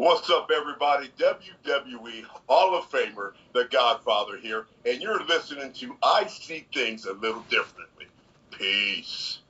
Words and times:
What's 0.00 0.30
up, 0.30 0.50
everybody? 0.50 1.10
WWE 1.18 2.24
Hall 2.48 2.74
of 2.74 2.90
Famer, 2.90 3.32
the 3.52 3.68
Godfather 3.70 4.38
here, 4.38 4.64
and 4.86 5.02
you're 5.02 5.22
listening 5.26 5.74
to 5.74 5.94
I 6.02 6.26
See 6.26 6.64
Things 6.72 7.04
a 7.04 7.12
Little 7.12 7.44
Differently. 7.50 8.06
Peace. 8.50 9.40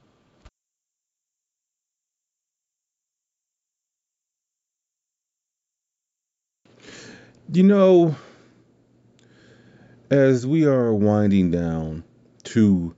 You 7.52 7.62
know, 7.62 8.16
as 10.10 10.44
we 10.48 10.66
are 10.66 10.92
winding 10.92 11.52
down 11.52 12.02
to 12.42 12.96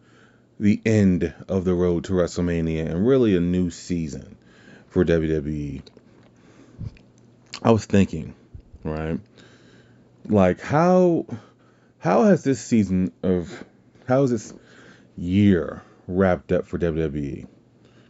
the 0.58 0.80
end 0.86 1.34
of 1.48 1.66
the 1.66 1.74
road 1.74 2.04
to 2.04 2.14
WrestleMania 2.14 2.90
and 2.90 3.06
really 3.06 3.36
a 3.36 3.40
new 3.40 3.68
season 3.68 4.38
for 4.88 5.04
WWE, 5.04 5.82
I 7.64 7.70
was 7.70 7.86
thinking, 7.86 8.34
right? 8.82 9.20
Like 10.28 10.60
how 10.60 11.26
how 11.98 12.24
has 12.24 12.42
this 12.42 12.60
season 12.60 13.12
of 13.22 13.64
how 14.08 14.24
is 14.24 14.30
this 14.30 14.54
year 15.16 15.82
wrapped 16.08 16.50
up 16.50 16.66
for 16.66 16.78
WWE? 16.78 17.46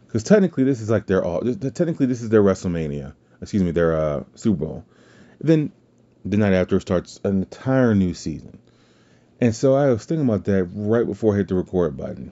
Because 0.07 0.23
technically 0.23 0.63
this 0.63 0.81
is 0.81 0.89
like 0.89 1.05
their 1.05 1.23
all 1.23 1.41
technically 1.41 2.07
this 2.07 2.21
is 2.21 2.29
their 2.29 2.41
WrestleMania, 2.41 3.13
excuse 3.41 3.63
me, 3.63 3.71
their 3.71 3.95
uh, 3.95 4.23
Super 4.35 4.65
Bowl. 4.65 4.85
Then 5.39 5.71
the 6.25 6.37
night 6.37 6.53
after 6.53 6.79
starts 6.79 7.19
an 7.23 7.41
entire 7.41 7.93
new 7.93 8.13
season. 8.13 8.57
And 9.39 9.53
so 9.53 9.75
I 9.75 9.89
was 9.89 10.05
thinking 10.05 10.27
about 10.27 10.45
that 10.45 10.63
right 10.73 11.05
before 11.05 11.33
I 11.33 11.37
hit 11.37 11.49
the 11.49 11.55
record 11.55 11.97
button. 11.97 12.31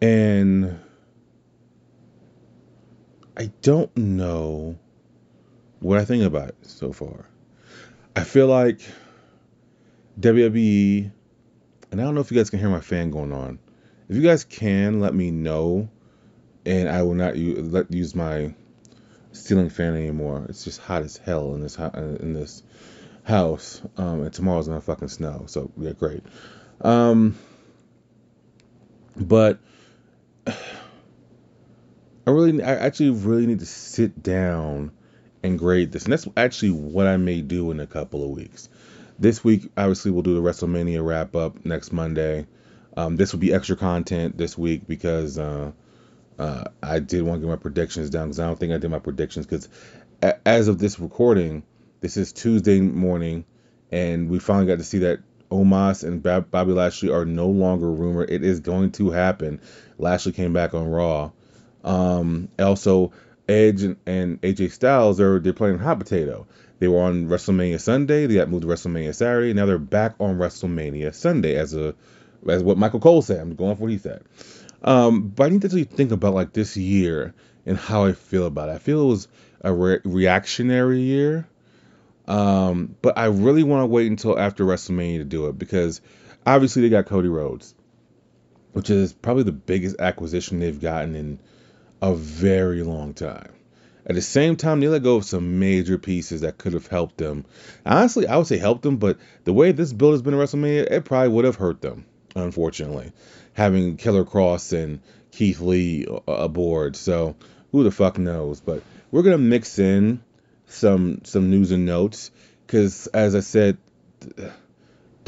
And 0.00 0.80
I 3.36 3.50
don't 3.62 3.94
know 3.96 4.78
what 5.80 5.98
I 5.98 6.04
think 6.04 6.24
about 6.24 6.48
it 6.48 6.56
so 6.62 6.92
far. 6.92 7.26
I 8.16 8.24
feel 8.24 8.46
like 8.46 8.80
WWE, 10.20 11.10
and 11.90 12.00
I 12.00 12.04
don't 12.04 12.14
know 12.14 12.20
if 12.20 12.30
you 12.30 12.36
guys 12.36 12.50
can 12.50 12.58
hear 12.58 12.68
my 12.68 12.80
fan 12.80 13.10
going 13.10 13.32
on. 13.32 13.58
If 14.08 14.16
you 14.16 14.22
guys 14.22 14.44
can, 14.44 15.00
let 15.00 15.14
me 15.14 15.30
know, 15.30 15.88
and 16.66 16.88
I 16.88 17.02
will 17.02 17.14
not 17.14 17.36
use, 17.36 17.72
let 17.72 17.92
use 17.92 18.14
my 18.14 18.54
ceiling 19.32 19.70
fan 19.70 19.94
anymore. 19.94 20.46
It's 20.48 20.64
just 20.64 20.80
hot 20.80 21.02
as 21.02 21.16
hell 21.16 21.54
in 21.54 21.60
this 21.60 21.78
in 21.78 22.32
this 22.32 22.62
house, 23.22 23.82
um, 23.96 24.22
and 24.22 24.32
tomorrow's 24.32 24.66
gonna 24.66 24.80
fucking 24.80 25.08
snow. 25.08 25.44
So 25.46 25.70
yeah, 25.76 25.92
great. 25.92 26.24
Um, 26.80 27.38
but 29.16 29.58
I 30.46 32.30
really, 32.30 32.62
I 32.62 32.74
actually 32.74 33.10
really 33.10 33.46
need 33.46 33.60
to 33.60 33.66
sit 33.66 34.22
down 34.22 34.90
and 35.42 35.58
grade 35.58 35.92
this. 35.92 36.04
And 36.04 36.12
that's 36.12 36.26
actually 36.36 36.72
what 36.72 37.06
I 37.06 37.16
may 37.16 37.40
do 37.40 37.70
in 37.70 37.80
a 37.80 37.86
couple 37.86 38.24
of 38.24 38.30
weeks. 38.30 38.68
This 39.18 39.42
week, 39.42 39.70
obviously, 39.76 40.10
we'll 40.10 40.22
do 40.22 40.34
the 40.34 40.40
WrestleMania 40.40 41.04
wrap 41.04 41.34
up 41.34 41.64
next 41.64 41.92
Monday. 41.92 42.46
Um, 42.96 43.16
this 43.16 43.32
will 43.32 43.40
be 43.40 43.52
extra 43.52 43.76
content 43.76 44.36
this 44.36 44.56
week 44.56 44.86
because 44.86 45.38
uh, 45.38 45.72
uh, 46.38 46.64
I 46.82 47.00
did 47.00 47.22
want 47.22 47.40
to 47.40 47.46
get 47.46 47.50
my 47.50 47.60
predictions 47.60 48.10
down 48.10 48.28
because 48.28 48.40
I 48.40 48.46
don't 48.46 48.58
think 48.58 48.72
I 48.72 48.78
did 48.78 48.90
my 48.90 48.98
predictions 48.98 49.46
because 49.46 49.68
a- 50.22 50.48
as 50.48 50.68
of 50.68 50.78
this 50.78 50.98
recording, 51.00 51.62
this 52.00 52.16
is 52.16 52.32
Tuesday 52.32 52.80
morning, 52.80 53.44
and 53.90 54.28
we 54.28 54.38
finally 54.38 54.66
got 54.66 54.78
to 54.78 54.84
see 54.84 54.98
that 54.98 55.20
Omos 55.50 56.04
and 56.04 56.22
Bobby 56.22 56.72
Lashley 56.72 57.10
are 57.10 57.24
no 57.24 57.48
longer 57.48 57.90
rumored. 57.90 58.30
It 58.30 58.44
is 58.44 58.60
going 58.60 58.92
to 58.92 59.10
happen. 59.10 59.60
Lashley 59.98 60.32
came 60.32 60.52
back 60.52 60.74
on 60.74 60.88
Raw. 60.88 61.30
Um, 61.84 62.48
also, 62.58 63.12
Edge 63.48 63.82
and, 63.82 63.96
and 64.06 64.40
AJ 64.42 64.72
Styles 64.72 65.20
are 65.20 65.38
they're 65.38 65.52
playing 65.52 65.78
hot 65.78 65.98
potato. 65.98 66.46
They 66.78 66.88
were 66.88 67.00
on 67.00 67.26
WrestleMania 67.28 67.80
Sunday. 67.80 68.26
They 68.26 68.34
got 68.34 68.48
moved 68.48 68.62
to 68.62 68.68
WrestleMania 68.68 69.14
Saturday. 69.14 69.52
Now 69.52 69.66
they're 69.66 69.78
back 69.78 70.14
on 70.20 70.38
WrestleMania 70.38 71.14
Sunday 71.14 71.56
as 71.56 71.74
a 71.74 71.94
as 72.48 72.62
what 72.62 72.78
Michael 72.78 73.00
Cole 73.00 73.22
said. 73.22 73.40
I'm 73.40 73.54
going 73.54 73.76
for 73.76 73.82
what 73.82 73.90
he 73.90 73.98
said. 73.98 74.24
Um, 74.82 75.28
but 75.28 75.44
I 75.44 75.48
need 75.48 75.62
to 75.62 75.66
actually 75.66 75.84
think 75.84 76.12
about 76.12 76.34
like 76.34 76.52
this 76.52 76.76
year 76.76 77.34
and 77.66 77.76
how 77.76 78.04
I 78.04 78.12
feel 78.12 78.46
about 78.46 78.68
it. 78.68 78.72
I 78.72 78.78
feel 78.78 79.02
it 79.02 79.08
was 79.08 79.28
a 79.62 79.72
re- 79.72 80.00
reactionary 80.04 81.00
year. 81.00 81.48
Um, 82.28 82.94
but 83.00 83.16
I 83.16 83.26
really 83.26 83.62
want 83.62 83.82
to 83.82 83.86
wait 83.86 84.10
until 84.10 84.38
after 84.38 84.64
WrestleMania 84.64 85.18
to 85.18 85.24
do 85.24 85.46
it 85.48 85.58
because 85.58 86.00
obviously 86.46 86.82
they 86.82 86.90
got 86.90 87.06
Cody 87.06 87.28
Rhodes, 87.28 87.74
which 88.72 88.90
is 88.90 89.12
probably 89.12 89.44
the 89.44 89.52
biggest 89.52 89.96
acquisition 89.98 90.60
they've 90.60 90.80
gotten 90.80 91.16
in 91.16 91.38
a 92.00 92.14
very 92.14 92.82
long 92.82 93.14
time. 93.14 93.52
At 94.06 94.14
the 94.14 94.22
same 94.22 94.56
time, 94.56 94.80
they 94.80 94.88
let 94.88 95.02
go 95.02 95.16
of 95.16 95.24
some 95.24 95.58
major 95.58 95.98
pieces 95.98 96.40
that 96.40 96.56
could 96.56 96.72
have 96.72 96.86
helped 96.86 97.18
them. 97.18 97.44
Honestly, 97.84 98.26
I 98.26 98.38
would 98.38 98.46
say 98.46 98.56
helped 98.56 98.82
them, 98.82 98.96
but 98.96 99.18
the 99.44 99.52
way 99.52 99.72
this 99.72 99.92
build 99.92 100.12
has 100.12 100.22
been 100.22 100.34
WrestleMania, 100.34 100.90
it 100.90 101.04
probably 101.04 101.28
would 101.28 101.44
have 101.44 101.56
hurt 101.56 101.82
them, 101.82 102.06
unfortunately. 102.34 103.12
Having 103.52 103.98
Killer 103.98 104.24
Kross 104.24 104.72
and 104.72 105.00
Keith 105.30 105.60
Lee 105.60 106.06
aboard. 106.26 106.96
So 106.96 107.36
who 107.70 107.84
the 107.84 107.90
fuck 107.90 108.18
knows? 108.18 108.60
But 108.60 108.82
we're 109.10 109.22
gonna 109.22 109.38
mix 109.38 109.78
in 109.78 110.22
some 110.68 111.20
some 111.24 111.50
news 111.50 111.70
and 111.70 111.84
notes 111.84 112.30
because, 112.66 113.08
as 113.08 113.34
I 113.34 113.40
said, 113.40 113.78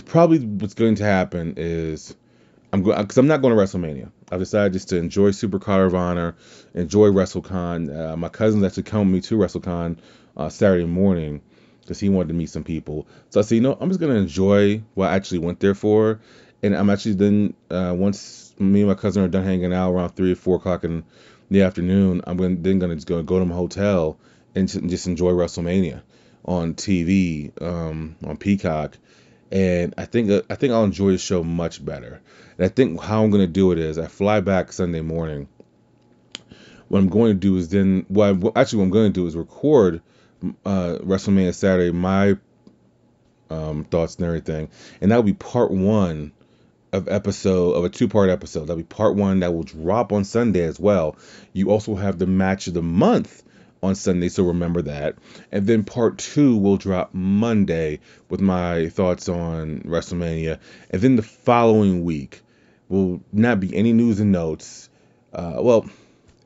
probably 0.06 0.38
what's 0.38 0.74
going 0.74 0.96
to 0.96 1.04
happen 1.04 1.54
is 1.56 2.14
I'm 2.72 2.82
going 2.82 3.00
because 3.00 3.18
I'm 3.18 3.26
not 3.26 3.42
going 3.42 3.56
to 3.56 3.62
WrestleMania. 3.62 4.10
I've 4.30 4.38
decided 4.38 4.72
just 4.72 4.88
to 4.90 4.96
enjoy 4.96 5.32
Super 5.32 5.58
Card 5.58 5.86
of 5.86 5.94
Honor, 5.94 6.36
enjoy 6.74 7.08
WrestleCon. 7.08 8.12
Uh, 8.12 8.16
my 8.16 8.28
cousin's 8.28 8.64
actually 8.64 8.84
coming 8.84 9.12
with 9.12 9.24
me 9.24 9.28
to 9.28 9.36
WrestleCon 9.36 9.98
uh, 10.36 10.48
Saturday 10.48 10.84
morning 10.84 11.40
because 11.80 11.98
he 11.98 12.08
wanted 12.08 12.28
to 12.28 12.34
meet 12.34 12.50
some 12.50 12.64
people. 12.64 13.06
So 13.30 13.40
I 13.40 13.42
said, 13.42 13.56
you 13.56 13.60
know, 13.60 13.76
I'm 13.80 13.88
just 13.88 14.00
gonna 14.00 14.14
enjoy 14.14 14.82
what 14.94 15.10
I 15.10 15.16
actually 15.16 15.38
went 15.38 15.60
there 15.60 15.74
for, 15.74 16.20
and 16.62 16.76
I'm 16.76 16.90
actually 16.90 17.14
then 17.14 17.54
uh, 17.70 17.94
once 17.96 18.54
me 18.58 18.80
and 18.80 18.88
my 18.88 18.94
cousin 18.94 19.24
are 19.24 19.28
done 19.28 19.44
hanging 19.44 19.72
out 19.72 19.92
around 19.92 20.10
three 20.10 20.32
or 20.32 20.36
four 20.36 20.56
o'clock 20.56 20.84
in 20.84 21.04
the 21.50 21.62
afternoon, 21.62 22.22
I'm 22.26 22.36
gonna, 22.36 22.56
then 22.56 22.78
gonna 22.78 22.94
just 22.94 23.08
go 23.08 23.22
go 23.22 23.38
to 23.38 23.44
my 23.44 23.56
hotel 23.56 24.18
and 24.54 24.68
just 24.68 25.06
enjoy 25.06 25.32
WrestleMania 25.32 26.02
on 26.44 26.74
TV 26.74 27.50
um, 27.60 28.16
on 28.24 28.36
Peacock 28.36 28.96
and 29.50 29.94
I 29.98 30.04
think 30.04 30.44
I 30.48 30.54
think 30.54 30.72
I'll 30.72 30.84
enjoy 30.84 31.12
the 31.12 31.18
show 31.18 31.42
much 31.42 31.84
better. 31.84 32.20
And 32.56 32.66
I 32.66 32.68
think 32.68 33.00
how 33.00 33.24
I'm 33.24 33.30
going 33.30 33.42
to 33.42 33.52
do 33.52 33.72
it 33.72 33.78
is 33.78 33.98
I 33.98 34.06
fly 34.06 34.40
back 34.40 34.72
Sunday 34.72 35.00
morning. 35.00 35.48
What 36.88 36.98
I'm 36.98 37.08
going 37.08 37.32
to 37.32 37.38
do 37.38 37.56
is 37.56 37.68
then, 37.68 38.04
well, 38.08 38.52
actually, 38.56 38.78
what 38.78 38.84
I'm 38.86 38.90
going 38.90 39.12
to 39.12 39.20
do 39.20 39.26
is 39.26 39.36
record 39.36 40.02
uh, 40.64 40.98
WrestleMania 41.00 41.54
Saturday, 41.54 41.92
my 41.92 42.36
um, 43.48 43.84
thoughts 43.84 44.16
and 44.16 44.26
everything, 44.26 44.68
and 45.00 45.10
that 45.10 45.16
will 45.16 45.22
be 45.22 45.32
part 45.32 45.70
one 45.70 46.32
of 46.92 47.08
episode 47.08 47.72
of 47.72 47.84
a 47.84 47.88
two 47.88 48.08
part 48.08 48.30
episode. 48.30 48.62
That'll 48.62 48.76
be 48.76 48.82
part 48.82 49.14
one 49.14 49.40
that 49.40 49.54
will 49.54 49.62
drop 49.62 50.12
on 50.12 50.24
Sunday 50.24 50.62
as 50.62 50.80
well. 50.80 51.16
You 51.52 51.70
also 51.70 51.94
have 51.94 52.18
the 52.18 52.26
match 52.26 52.66
of 52.66 52.74
the 52.74 52.82
month 52.82 53.42
on 53.82 53.94
Sunday, 53.94 54.28
so 54.28 54.44
remember 54.44 54.82
that. 54.82 55.16
And 55.50 55.66
then 55.66 55.84
part 55.84 56.18
two 56.18 56.56
will 56.56 56.76
drop 56.76 57.14
Monday 57.14 58.00
with 58.28 58.40
my 58.40 58.88
thoughts 58.88 59.28
on 59.28 59.80
WrestleMania. 59.80 60.58
And 60.90 61.00
then 61.00 61.16
the 61.16 61.22
following 61.22 62.04
week 62.04 62.42
will 62.88 63.22
not 63.32 63.60
be 63.60 63.74
any 63.74 63.92
news 63.92 64.20
and 64.20 64.32
notes. 64.32 64.90
Uh, 65.32 65.58
well, 65.60 65.88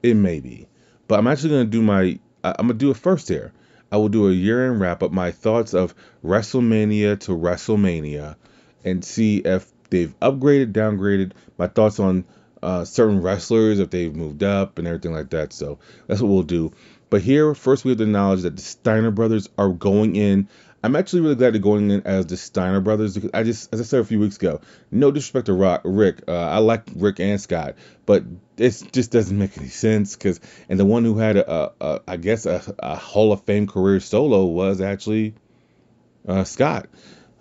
it 0.03 0.15
may 0.15 0.41
be, 0.41 0.69
but 1.09 1.19
I'm 1.19 1.27
actually 1.27 1.51
gonna 1.51 1.65
do 1.65 1.83
my. 1.83 2.19
I'm 2.45 2.67
gonna 2.67 2.75
do 2.75 2.91
it 2.91 2.99
first 2.99 3.29
here. 3.29 3.53
I 3.91 3.97
will 3.97 4.09
do 4.11 4.29
a 4.29 4.33
year 4.33 4.71
end 4.71 4.81
wrap 4.81 5.03
up, 5.03 5.13
my 5.13 5.31
thoughts 5.31 5.73
of 5.73 5.95
WrestleMania 6.25 7.21
to 7.21 7.33
WrestleMania, 7.33 8.37
and 8.85 9.05
see 9.05 9.39
if 9.39 9.71
they've 9.89 10.15
upgraded, 10.21 10.73
downgraded, 10.73 11.33
my 11.57 11.69
thoughts 11.69 11.99
on 12.01 12.25
uh, 12.63 12.85
certain 12.85 13.21
wrestlers, 13.21 13.79
if 13.79 13.91
they've 13.91 14.15
moved 14.15 14.43
up 14.43 14.79
and 14.79 14.89
everything 14.89 15.13
like 15.13 15.31
that. 15.31 15.53
So 15.53 15.79
that's 16.07 16.21
what 16.21 16.29
we'll 16.29 16.43
do. 16.43 16.73
But 17.15 17.23
here, 17.23 17.55
first 17.55 17.85
we 17.85 17.93
have 17.93 17.99
to 17.99 18.03
acknowledge 18.03 18.43
that 18.43 18.57
the 18.57 18.63
Steiner 18.63 19.13
brothers 19.13 19.49
are 19.57 19.69
going 19.69 20.17
in. 20.17 20.49
I'm 20.83 20.97
actually 20.97 21.21
really 21.21 21.37
glad 21.37 21.55
they're 21.55 21.61
going 21.61 21.93
in 21.93 22.03
as 22.05 22.27
the 22.27 22.37
Steiner 22.37 22.81
brothers 22.81 23.15
because 23.15 23.31
I 23.33 23.45
just, 23.45 23.73
as 23.73 23.81
I 23.81 23.85
said 23.85 24.01
a 24.01 24.05
few 24.05 24.19
weeks 24.19 24.35
ago, 24.35 24.61
no 24.91 25.13
disrespect 25.13 25.47
to 25.47 25.53
Rock, 25.53 25.83
Rick. 25.85 26.23
Uh, 26.27 26.33
I 26.33 26.59
like 26.59 26.83
Rick 26.97 27.21
and 27.21 27.41
Scott, 27.41 27.77
but 28.05 28.25
it 28.57 28.89
just 28.91 29.13
doesn't 29.13 29.39
make 29.39 29.57
any 29.57 29.69
sense 29.69 30.17
because, 30.17 30.41
and 30.69 30.77
the 30.77 30.85
one 30.85 31.05
who 31.05 31.17
had 31.17 31.37
a, 31.37 31.49
a, 31.49 31.73
a 31.81 32.01
I 32.09 32.17
guess 32.17 32.47
a, 32.47 32.61
a, 32.81 32.97
Hall 32.97 33.33
of 33.33 33.45
Fame 33.45 33.69
career 33.69 34.01
solo 34.01 34.47
was 34.47 34.81
actually 34.81 35.35
uh, 36.27 36.43
Scott. 36.43 36.89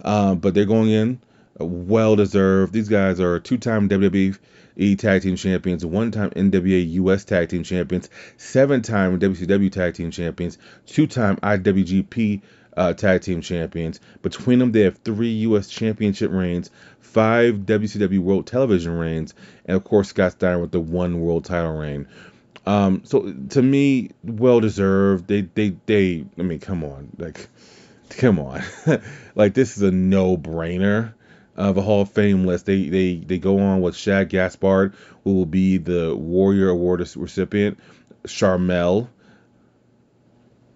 Uh, 0.06 0.36
but 0.36 0.53
they're 0.53 0.65
going 0.65 0.92
in, 0.92 1.19
well 1.57 2.15
deserved. 2.15 2.74
These 2.74 2.89
guys 2.89 3.19
are 3.19 3.39
two-time 3.39 3.89
WWE 3.89 4.38
E 4.75 4.96
Tag 4.96 5.22
Team 5.22 5.36
Champions, 5.36 5.86
one 5.86 6.12
time 6.12 6.31
NWA 6.31 6.92
US 6.94 7.24
Tag 7.25 7.50
Team 7.50 7.64
Champions, 7.64 8.10
seven 8.38 8.81
time 8.81 9.20
WCW 9.20 9.72
Tag 9.72 9.94
Team 9.94 10.12
Champions, 10.12 10.58
two 10.86 11.08
time 11.08 11.38
IWGP 11.38 12.42
uh, 12.75 12.94
Tag 12.94 13.22
Team 13.22 13.42
Champions. 13.42 14.00
Between 14.22 14.60
them, 14.60 14.72
they 14.72 14.81
have 14.81 14.98
three 14.98 15.31
US 15.48 15.70
Championship 15.70 16.31
reigns, 16.31 16.72
five 17.00 17.56
WCW 17.56 18.20
World 18.20 18.48
Television 18.48 18.98
reigns, 18.98 19.34
and 19.66 19.78
of 19.78 19.84
course, 19.84 20.10
Scott 20.10 20.34
Steiner 20.34 20.60
with 20.60 20.72
the 20.72 20.80
one 20.80 21.20
World 21.20 21.46
title 21.46 21.78
reign. 21.78 22.08
Um, 22.66 23.02
so 23.04 23.34
to 23.50 23.62
me, 23.62 24.12
well 24.24 24.60
deserved. 24.60 25.28
They 25.28 25.42
they 25.42 25.75
they. 25.86 26.25
I 26.40 26.42
mean, 26.42 26.60
come 26.60 26.84
on, 26.84 27.10
like, 27.18 27.48
come 28.10 28.40
on, 28.40 28.64
like 29.36 29.54
this 29.54 29.78
is 29.78 29.84
a 29.84 29.92
no 29.92 30.38
brainer 30.38 31.14
of 31.55 31.77
a 31.77 31.81
Hall 31.81 32.01
of 32.01 32.11
Fame 32.11 32.45
list. 32.45 32.65
They 32.65 32.89
they 32.89 33.15
they 33.15 33.38
go 33.38 33.59
on 33.59 33.81
with 33.81 33.95
Shad 33.95 34.29
Gaspard, 34.29 34.94
who 35.23 35.33
will 35.33 35.45
be 35.45 35.77
the 35.77 36.15
Warrior 36.15 36.69
Award 36.69 37.00
recipient, 37.15 37.79
Sharmell, 38.25 39.09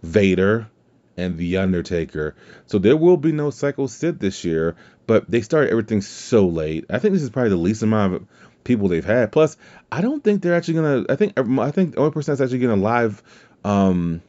Vader, 0.04 0.70
and 1.18 1.38
The 1.38 1.58
Undertaker. 1.58 2.36
So 2.68 2.78
there 2.78 2.98
will 2.98 3.18
be 3.18 3.32
no 3.32 3.50
Psycho 3.50 3.88
Sid 3.88 4.20
this 4.20 4.44
year, 4.44 4.76
but 5.08 5.30
they 5.30 5.42
started 5.42 5.72
everything 5.72 6.02
so 6.02 6.48
late. 6.48 6.86
I 6.90 7.00
think 7.00 7.14
this 7.14 7.24
is 7.24 7.30
probably 7.30 7.50
the 7.50 7.58
least 7.58 7.84
amount 7.84 8.14
of 8.14 8.28
people 8.64 8.88
they've 8.88 9.04
had. 9.04 9.32
Plus, 9.32 9.58
I 9.92 10.02
don't 10.02 10.24
think 10.24 10.42
they're 10.42 10.56
actually 10.56 10.76
gonna. 10.76 11.06
I 11.10 11.16
think 11.16 11.40
I 11.40 11.72
think 11.72 11.94
the 11.94 12.00
only 12.00 12.12
person 12.12 12.34
that's 12.34 12.42
actually 12.42 12.60
gonna 12.60 12.82
live, 12.82 13.24
um, 13.64 14.22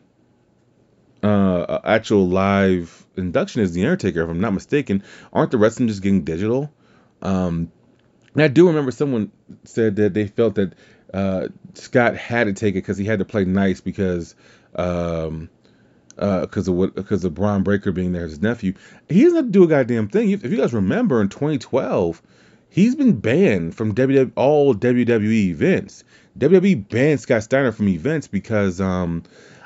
uh, 1.22 1.78
actual 1.84 2.28
live 2.28 3.06
induction 3.16 3.62
is 3.62 3.72
the 3.72 3.84
Undertaker, 3.84 4.22
if 4.22 4.30
I'm 4.30 4.40
not 4.40 4.54
mistaken. 4.54 5.02
Aren't 5.32 5.50
the 5.50 5.58
rest 5.58 5.74
of 5.74 5.78
them 5.78 5.88
just 5.88 6.02
getting 6.02 6.24
digital? 6.24 6.72
Um, 7.22 7.72
and 8.34 8.42
I 8.42 8.48
do 8.48 8.68
remember 8.68 8.90
someone 8.90 9.32
said 9.64 9.96
that 9.96 10.14
they 10.14 10.26
felt 10.26 10.54
that 10.56 10.74
uh, 11.12 11.48
Scott 11.74 12.16
had 12.16 12.44
to 12.44 12.52
take 12.52 12.74
it 12.74 12.78
because 12.78 12.98
he 12.98 13.04
had 13.04 13.18
to 13.18 13.24
play 13.24 13.44
nice 13.44 13.80
because 13.80 14.34
um, 14.74 15.48
because 16.14 16.68
uh, 16.68 16.72
of 16.72 16.78
what 16.78 16.94
because 16.94 17.24
of 17.24 17.34
Bron 17.34 17.62
Breakker 17.62 17.92
being 17.92 18.12
there, 18.12 18.24
his 18.24 18.42
nephew. 18.42 18.74
He 19.08 19.22
doesn't 19.22 19.36
have 19.36 19.46
to 19.46 19.50
do 19.50 19.64
a 19.64 19.68
goddamn 19.68 20.08
thing. 20.08 20.30
If 20.30 20.44
you 20.44 20.56
guys 20.56 20.72
remember 20.72 21.20
in 21.20 21.28
2012, 21.28 22.22
he's 22.70 22.94
been 22.94 23.20
banned 23.20 23.74
from 23.74 23.94
WWE, 23.94 24.32
all 24.36 24.74
WWE 24.74 25.48
events. 25.48 26.04
WWE 26.38 26.88
banned 26.88 27.20
Scott 27.20 27.42
Steiner 27.42 27.72
from 27.72 27.88
events 27.88 28.28
because 28.28 28.80
um, 28.80 29.22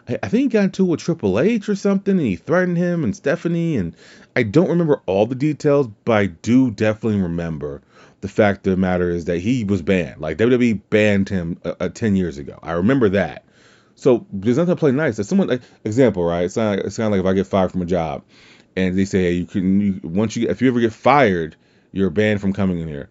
I, 0.08 0.18
I 0.22 0.28
think 0.28 0.42
he 0.42 0.48
got 0.48 0.64
into 0.64 0.84
with 0.84 1.00
Triple 1.00 1.40
H 1.40 1.68
or 1.68 1.74
something, 1.74 2.16
and 2.16 2.26
he 2.26 2.36
threatened 2.36 2.76
him 2.76 3.04
and 3.04 3.14
Stephanie. 3.14 3.76
And 3.76 3.94
I 4.36 4.42
don't 4.42 4.68
remember 4.68 5.02
all 5.06 5.26
the 5.26 5.34
details, 5.34 5.88
but 6.04 6.12
I 6.12 6.26
do 6.26 6.70
definitely 6.70 7.20
remember 7.20 7.82
the 8.20 8.28
fact 8.28 8.66
of 8.66 8.70
the 8.70 8.76
matter 8.76 9.10
is 9.10 9.26
that 9.26 9.38
he 9.38 9.64
was 9.64 9.82
banned. 9.82 10.20
Like 10.20 10.38
WWE 10.38 10.80
banned 10.90 11.28
him 11.28 11.58
uh, 11.64 11.74
uh, 11.80 11.88
10 11.88 12.16
years 12.16 12.38
ago. 12.38 12.58
I 12.62 12.72
remember 12.72 13.08
that. 13.10 13.44
So 13.94 14.26
there's 14.32 14.56
nothing 14.56 14.74
to 14.74 14.78
play 14.78 14.92
nice. 14.92 15.18
If 15.18 15.26
someone, 15.26 15.48
like, 15.48 15.62
example, 15.84 16.24
right? 16.24 16.44
It's 16.44 16.56
not, 16.56 16.78
it's 16.78 16.98
of 16.98 17.10
like 17.10 17.20
if 17.20 17.26
I 17.26 17.34
get 17.34 17.46
fired 17.46 17.72
from 17.72 17.82
a 17.82 17.86
job, 17.86 18.22
and 18.74 18.98
they 18.98 19.04
say, 19.04 19.24
hey, 19.24 19.32
you 19.32 19.46
can, 19.46 19.80
you, 19.80 20.00
once 20.02 20.34
you, 20.34 20.48
if 20.48 20.62
you 20.62 20.68
ever 20.68 20.80
get 20.80 20.92
fired, 20.92 21.56
you're 21.92 22.10
banned 22.10 22.40
from 22.40 22.52
coming 22.52 22.80
in 22.80 22.88
here. 22.88 23.10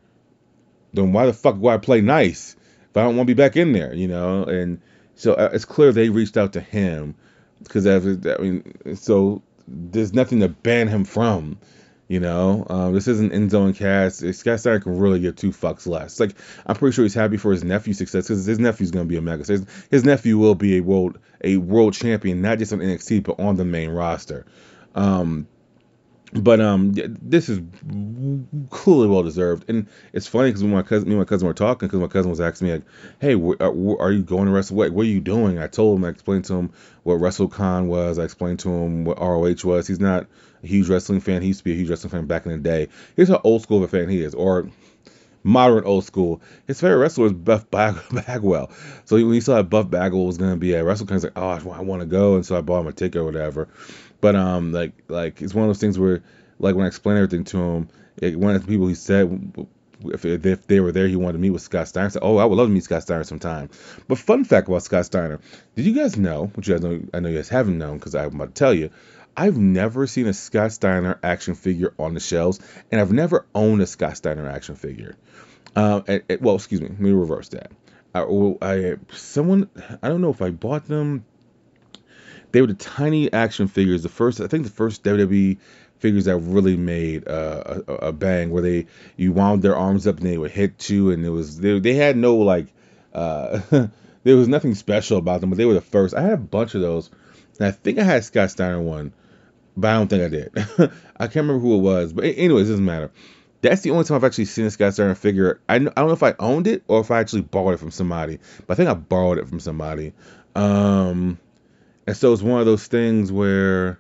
Then 0.94 1.14
why 1.14 1.26
the 1.26 1.34
fuck 1.34 1.60
do 1.60 1.68
I 1.68 1.78
play 1.78 2.02
nice 2.02 2.56
if 2.90 2.98
I 2.98 3.04
don't 3.04 3.16
want 3.16 3.28
to 3.28 3.36
be 3.36 3.42
back 3.42 3.56
in 3.56 3.74
there? 3.74 3.94
You 3.94 4.08
know, 4.08 4.44
and 4.44 4.82
so 5.21 5.33
uh, 5.33 5.51
it's 5.53 5.65
clear 5.65 5.91
they 5.91 6.09
reached 6.09 6.35
out 6.35 6.53
to 6.53 6.59
him 6.59 7.13
because 7.59 7.85
I 7.85 8.00
mean, 8.39 8.95
so 8.95 9.44
there's 9.68 10.13
nothing 10.13 10.39
to 10.39 10.50
ban 10.50 10.88
him 10.88 11.06
from. 11.06 11.59
You 12.07 12.19
know, 12.19 12.65
um, 12.69 12.94
this 12.94 13.07
isn't 13.07 13.31
end 13.31 13.51
zone 13.51 13.73
cast. 13.73 14.21
Scott 14.33 14.59
Steiner 14.59 14.79
can 14.81 14.97
really 14.97 15.19
get 15.19 15.38
two 15.38 15.51
fucks 15.51 15.88
less. 15.88 16.19
Like 16.19 16.35
I'm 16.65 16.75
pretty 16.75 16.94
sure 16.95 17.06
he's 17.06 17.13
happy 17.13 17.38
for 17.38 17.51
his 17.51 17.63
nephew's 17.63 18.00
success 18.00 18.27
because 18.27 18.44
his 18.44 18.57
nephew's 18.59 18.89
gonna 18.89 19.06
be 19.06 19.15
a 19.15 19.21
mega. 19.21 19.45
His, 19.45 19.65
his 19.91 20.03
nephew 20.03 20.39
will 20.39 20.56
be 20.56 20.77
a 20.77 20.81
world 20.81 21.19
a 21.44 21.57
world 21.57 21.94
champion, 21.94 22.41
not 22.41 22.57
just 22.57 22.73
on 22.73 22.79
NXT 22.79 23.23
but 23.23 23.39
on 23.39 23.57
the 23.57 23.63
main 23.63 23.91
roster. 23.91 24.45
Um, 24.95 25.47
but 26.33 26.62
um, 26.62 26.94
this 26.94 27.50
is 27.50 27.60
clearly 28.69 29.07
well 29.07 29.24
deserved, 29.24 29.66
and 29.69 29.88
it's 30.13 30.28
funny 30.28 30.50
because 30.50 30.63
my 30.63 30.81
cousin, 30.81 31.10
me 31.10 31.16
and 31.16 31.22
my 31.22 31.25
cousin 31.25 31.48
were 31.48 31.54
talking 31.54 31.88
because 31.88 32.00
my 32.00 32.07
cousin 32.07 32.30
was 32.30 32.39
asking 32.42 32.68
me 32.68 32.74
like, 32.75 32.83
"Hey, 33.19 33.33
wh- 33.33 33.60
are, 33.60 34.01
are 34.01 34.12
you 34.12 34.22
going 34.24 34.45
to 34.45 34.51
Wrestle? 34.51 34.78
What, 34.78 34.92
what 34.92 35.04
are 35.04 35.10
you 35.10 35.19
doing?" 35.19 35.60
I 35.60 35.68
told 35.68 35.98
him, 35.98 36.06
I 36.06 36.10
explained 36.10 36.45
to 36.45 36.54
him 36.54 36.72
what 37.04 37.19
WrestleCon 37.19 37.88
was. 37.88 38.19
I 38.19 38.24
explained 38.24 38.60
to 38.60 38.69
him 38.69 39.04
what 39.06 39.19
ROH 39.19 39.63
was. 39.66 39.88
He's 39.88 40.00
not 40.00 40.28
a 40.63 40.68
huge 40.68 40.89
wrestling 40.89 41.19
fan. 41.19 41.42
He 41.42 41.50
used 41.50 41.60
to 41.60 41.63
be 41.66 41.74
a 41.74 41.75
huge 41.75 41.89
wrestling 41.89 42.12
fan 42.12 42.25
back 42.28 42.45
in 42.45 42.51
the 42.51 42.57
day. 42.57 42.88
Here's 43.16 43.30
how 43.30 43.42
old 43.44 43.62
school 43.62 43.78
of 43.78 43.83
a 43.83 43.88
fan 43.88 44.10
he 44.10 44.24
is, 44.24 44.33
or 44.33 44.69
modern 45.44 45.83
old 45.86 46.06
school. 46.06 46.42
His 46.68 46.80
favorite 46.80 46.98
wrestler 46.98 47.24
was 47.24 47.33
Buff 47.33 47.69
Bag- 47.72 47.95
Bagwell. 48.28 48.72
So 49.06 49.16
when 49.18 49.33
he 49.33 49.42
saw 49.42 49.56
that 49.56 49.69
Buff 49.69 49.89
Bagwell 49.89 50.25
was 50.25 50.38
going 50.38 50.51
to 50.51 50.57
be 50.57 50.75
at 50.75 50.86
WrestleCon, 50.86 51.13
he's 51.13 51.24
like, 51.24 51.33
"Oh, 51.38 51.50
I 51.50 51.81
want 51.81 52.01
to 52.01 52.06
go," 52.07 52.36
and 52.36 52.45
so 52.45 52.57
I 52.57 52.62
bought 52.62 52.81
him 52.81 52.88
a 52.88 52.94
ticket 52.94 53.22
or 53.22 53.25
whatever. 53.25 53.68
But 54.21 54.35
um, 54.35 54.71
like 54.71 54.94
like 55.07 55.41
it's 55.41 55.53
one 55.53 55.63
of 55.63 55.69
those 55.69 55.79
things 55.79 56.00
where 56.00 56.23
like 56.59 56.75
when 56.75 56.85
I 56.85 56.88
explained 56.88 57.18
everything 57.18 57.44
to 57.45 57.57
him, 57.57 57.89
it, 58.18 58.39
one 58.39 58.56
of 58.56 58.62
the 58.62 58.68
people 58.68 58.88
he 58.88 58.95
said 58.95 59.68
if, 60.06 60.25
if 60.25 60.68
they 60.68 60.79
were 60.79 60.91
there, 60.91 61.07
he 61.07 61.15
wanted 61.15 61.33
to 61.33 61.39
meet 61.39 61.50
with 61.50 61.62
Scott 61.62 61.88
Steiner. 61.88 62.12
"Oh, 62.21 62.38
I 62.38 62.45
would 62.45 62.56
love 62.56 62.68
to 62.68 62.73
meet 62.73 62.83
Scott 62.83 63.03
Steiner 63.03 63.23
sometime." 63.23 63.69
But 64.07 64.18
fun 64.18 64.44
fact 64.44 64.68
about 64.68 64.83
Scott 64.83 65.06
Steiner: 65.06 65.39
Did 65.75 65.85
you 65.85 65.94
guys 65.94 66.18
know? 66.18 66.47
Which 66.56 66.68
you 66.68 66.75
guys 66.75 66.83
know, 66.83 67.01
I 67.13 67.19
know 67.19 67.29
you 67.29 67.38
guys 67.38 67.50
haven't 67.50 67.77
known 67.77 67.97
because 67.97 68.15
I'm 68.15 68.35
about 68.35 68.50
to 68.50 68.53
tell 68.53 68.73
you. 68.73 68.89
I've 69.35 69.57
never 69.57 70.07
seen 70.07 70.27
a 70.27 70.33
Scott 70.33 70.73
Steiner 70.73 71.18
action 71.23 71.56
figure 71.56 71.94
on 71.97 72.13
the 72.13 72.19
shelves, 72.19 72.59
and 72.91 73.00
I've 73.00 73.13
never 73.13 73.45
owned 73.56 73.81
a 73.81 73.88
Scott 73.88 74.18
Steiner 74.18 74.47
action 74.47 74.75
figure. 74.75 75.15
And, 75.73 76.21
well, 76.41 76.56
excuse 76.56 76.81
me, 76.81 76.89
let 76.89 77.00
me 77.00 77.12
reverse 77.12 77.47
that. 77.50 77.71
I, 78.13 78.23
I 78.62 78.95
someone 79.13 79.69
I 80.03 80.09
don't 80.09 80.19
know 80.19 80.31
if 80.31 80.41
I 80.41 80.50
bought 80.50 80.85
them 80.85 81.23
they 82.51 82.62
were 82.62 82.68
the 82.68 82.74
tiny 82.74 83.31
action 83.31 83.68
figures. 83.68 84.03
The 84.03 84.09
first, 84.09 84.42
I 84.42 84.48
think, 84.48 84.63
the 84.65 84.71
first 84.71 85.03
WWE 85.03 85.57
figures 86.00 86.25
that 86.25 86.38
really 86.38 86.75
made 86.75 87.27
uh, 87.27 87.81
a, 87.88 87.94
a, 87.94 88.12
bang, 88.12 88.50
where 88.50 88.63
they 88.63 88.88
you 89.18 89.31
wound 89.31 89.62
their 89.62 89.75
arms 89.75 90.07
up 90.07 90.18
and 90.18 90.25
they 90.25 90.38
would 90.38 90.51
hit 90.51 90.89
you, 90.89 91.12
and 91.12 91.25
it 91.25 91.30
was 91.30 91.59
they, 91.59 91.80
they 91.80 91.94
had 91.94 92.18
no 92.18 92.38
like 92.38 92.68
uh, 93.13 93.59
there 94.24 94.36
was 94.36 94.48
nothing 94.48 94.75
special 94.75 95.18
about 95.18 95.42
them, 95.42 95.50
but 95.50 95.57
they 95.57 95.65
were 95.65 95.74
the 95.74 95.81
first. 95.81 96.15
I 96.15 96.21
had 96.21 96.33
a 96.33 96.38
bunch 96.38 96.75
of 96.75 96.81
those, 96.81 97.09
and 97.59 97.68
I 97.68 97.71
think 97.71 98.00
I 98.00 98.03
had 98.03 98.24
Scott 98.24 98.51
Steiner 98.51 98.81
one, 98.81 99.13
but 99.77 99.89
I 99.89 99.94
don't 99.94 100.07
think 100.07 100.24
I 100.24 100.27
did. 100.30 100.51
I 101.18 101.27
can't 101.27 101.47
remember 101.47 101.59
who 101.59 101.75
it 101.75 101.81
was, 101.81 102.13
but 102.13 102.25
anyways, 102.25 102.68
it 102.68 102.74
doesn't 102.74 102.86
matter. 102.86 103.12
That's 103.62 103.81
the 103.81 103.92
only 103.92 104.06
time 104.06 104.15
I've 104.15 104.24
actually 104.24 104.45
seen 104.45 104.65
a 104.65 104.71
Scott 104.71 104.94
Steiner 104.94 105.13
figure. 105.13 105.62
I, 105.69 105.75
I 105.75 105.80
don't 105.80 105.95
know 105.95 106.12
if 106.12 106.24
I 106.24 106.33
owned 106.39 106.65
it 106.65 106.83
or 106.88 107.01
if 107.01 107.12
I 107.12 107.19
actually 107.19 107.44
borrowed 107.44 107.75
it 107.75 107.77
from 107.80 107.92
somebody, 107.92 108.39
but 108.65 108.74
I 108.74 108.75
think 108.75 108.89
I 108.89 108.95
borrowed 108.95 109.38
it 109.38 109.47
from 109.47 109.59
somebody. 109.59 110.13
Um, 110.56 111.38
and 112.12 112.18
so 112.18 112.34
it's 112.34 112.42
one 112.42 112.60
of 112.60 112.66
those 112.66 112.88
things 112.88 113.31
where 113.31 113.98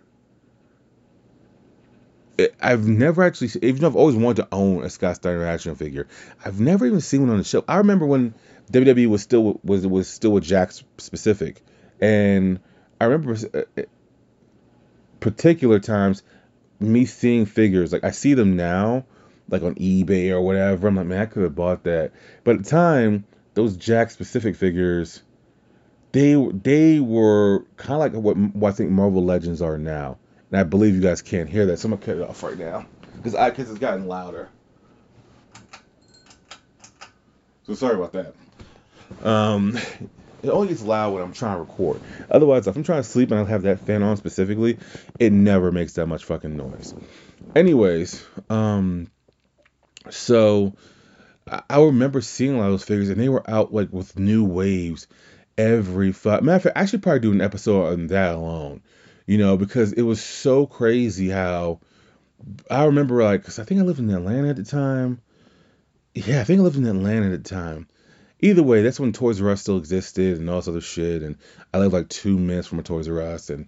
I've 2.61 2.85
never 2.85 3.23
actually, 3.23 3.51
even 3.61 3.79
though 3.79 3.87
I've 3.87 3.95
always 3.95 4.17
wanted 4.17 4.41
to 4.41 4.49
own 4.51 4.83
a 4.83 4.89
Scott 4.89 5.15
Steiner 5.15 5.45
action 5.45 5.75
figure, 5.75 6.09
I've 6.43 6.59
never 6.59 6.85
even 6.85 6.99
seen 6.99 7.21
one 7.21 7.29
on 7.29 7.37
the 7.37 7.45
show. 7.45 7.63
I 7.69 7.77
remember 7.77 8.05
when 8.05 8.33
WWE 8.69 9.07
was 9.07 9.21
still 9.21 9.61
was 9.63 9.87
was 9.87 10.09
still 10.09 10.31
with 10.31 10.43
Jakks 10.43 10.83
Pacific, 10.97 11.63
and 12.01 12.59
I 12.99 13.05
remember 13.05 13.47
uh, 13.53 13.61
uh, 13.79 13.83
particular 15.21 15.79
times 15.79 16.21
me 16.81 17.05
seeing 17.05 17.45
figures 17.45 17.93
like 17.93 18.03
I 18.03 18.11
see 18.11 18.33
them 18.33 18.57
now, 18.57 19.05
like 19.47 19.63
on 19.63 19.75
eBay 19.75 20.31
or 20.31 20.41
whatever. 20.41 20.89
I'm 20.89 20.97
like, 20.97 21.07
man, 21.07 21.21
I 21.21 21.27
could 21.27 21.43
have 21.43 21.55
bought 21.55 21.85
that. 21.85 22.11
But 22.43 22.57
at 22.57 22.63
the 22.65 22.69
time, 22.69 23.23
those 23.53 23.77
Jakks 23.77 24.17
Pacific 24.17 24.57
figures 24.57 25.23
they 26.11 26.35
they 26.35 26.99
were 26.99 27.65
kind 27.77 27.93
of 27.93 27.99
like 27.99 28.13
what, 28.13 28.37
what 28.37 28.69
I 28.69 28.71
think 28.71 28.91
Marvel 28.91 29.23
Legends 29.23 29.61
are 29.61 29.77
now. 29.77 30.17
And 30.49 30.59
I 30.59 30.63
believe 30.63 30.95
you 30.95 31.01
guys 31.01 31.21
can't 31.21 31.49
hear 31.49 31.65
that, 31.67 31.77
so 31.77 31.87
I'm 31.87 31.91
gonna 31.91 32.05
cut 32.05 32.17
it 32.17 32.29
off 32.29 32.43
right 32.43 32.57
now 32.57 32.85
because 33.15 33.35
I 33.35 33.49
because 33.49 33.69
it's 33.69 33.79
gotten 33.79 34.07
louder. 34.07 34.49
So 37.63 37.75
sorry 37.75 37.95
about 37.95 38.13
that. 38.13 38.33
Um, 39.25 39.77
it 40.43 40.49
only 40.49 40.69
gets 40.69 40.81
loud 40.81 41.13
when 41.13 41.23
I'm 41.23 41.33
trying 41.33 41.55
to 41.55 41.61
record. 41.61 42.01
Otherwise, 42.29 42.67
if 42.67 42.75
I'm 42.75 42.83
trying 42.83 43.03
to 43.03 43.07
sleep 43.07 43.31
and 43.31 43.39
I 43.39 43.43
have 43.45 43.63
that 43.63 43.79
fan 43.79 44.03
on 44.03 44.17
specifically, 44.17 44.77
it 45.19 45.31
never 45.31 45.71
makes 45.71 45.93
that 45.93 46.07
much 46.07 46.25
fucking 46.25 46.57
noise. 46.57 46.93
Anyways, 47.55 48.25
um, 48.49 49.07
so 50.09 50.75
I, 51.49 51.61
I 51.69 51.81
remember 51.81 52.19
seeing 52.19 52.55
a 52.55 52.57
lot 52.57 52.65
of 52.65 52.71
those 52.71 52.83
figures, 52.83 53.09
and 53.09 53.21
they 53.21 53.29
were 53.29 53.49
out 53.49 53.73
like 53.73 53.93
with 53.93 54.19
new 54.19 54.43
waves 54.43 55.07
every 55.61 56.11
fuck. 56.11 56.41
Matter 56.41 56.55
of 56.55 56.63
fact, 56.63 56.77
I 56.77 56.85
should 56.85 57.03
probably 57.03 57.19
do 57.19 57.31
an 57.31 57.41
episode 57.41 57.93
on 57.93 58.07
that 58.07 58.35
alone. 58.35 58.81
You 59.27 59.37
know, 59.37 59.55
because 59.57 59.93
it 59.93 60.01
was 60.01 60.21
so 60.21 60.65
crazy 60.65 61.29
how 61.29 61.79
I 62.69 62.85
remember 62.85 63.23
like, 63.23 63.43
cause 63.43 63.59
I 63.59 63.63
think 63.63 63.79
I 63.79 63.83
lived 63.83 63.99
in 63.99 64.09
Atlanta 64.09 64.49
at 64.49 64.55
the 64.55 64.63
time. 64.63 65.21
Yeah, 66.13 66.41
I 66.41 66.43
think 66.43 66.59
I 66.59 66.63
lived 66.63 66.77
in 66.77 66.87
Atlanta 66.87 67.31
at 67.31 67.43
the 67.43 67.49
time. 67.49 67.87
Either 68.39 68.63
way, 68.63 68.81
that's 68.81 68.99
when 68.99 69.13
Toys 69.13 69.39
R 69.39 69.51
Us 69.51 69.61
still 69.61 69.77
existed 69.77 70.39
and 70.39 70.49
all 70.49 70.57
this 70.57 70.67
other 70.67 70.81
shit. 70.81 71.21
And 71.21 71.37
I 71.73 71.77
lived 71.77 71.93
like 71.93 72.09
two 72.09 72.37
minutes 72.37 72.67
from 72.67 72.79
a 72.79 72.83
Toys 72.83 73.07
R 73.07 73.21
Us, 73.21 73.51
and 73.51 73.67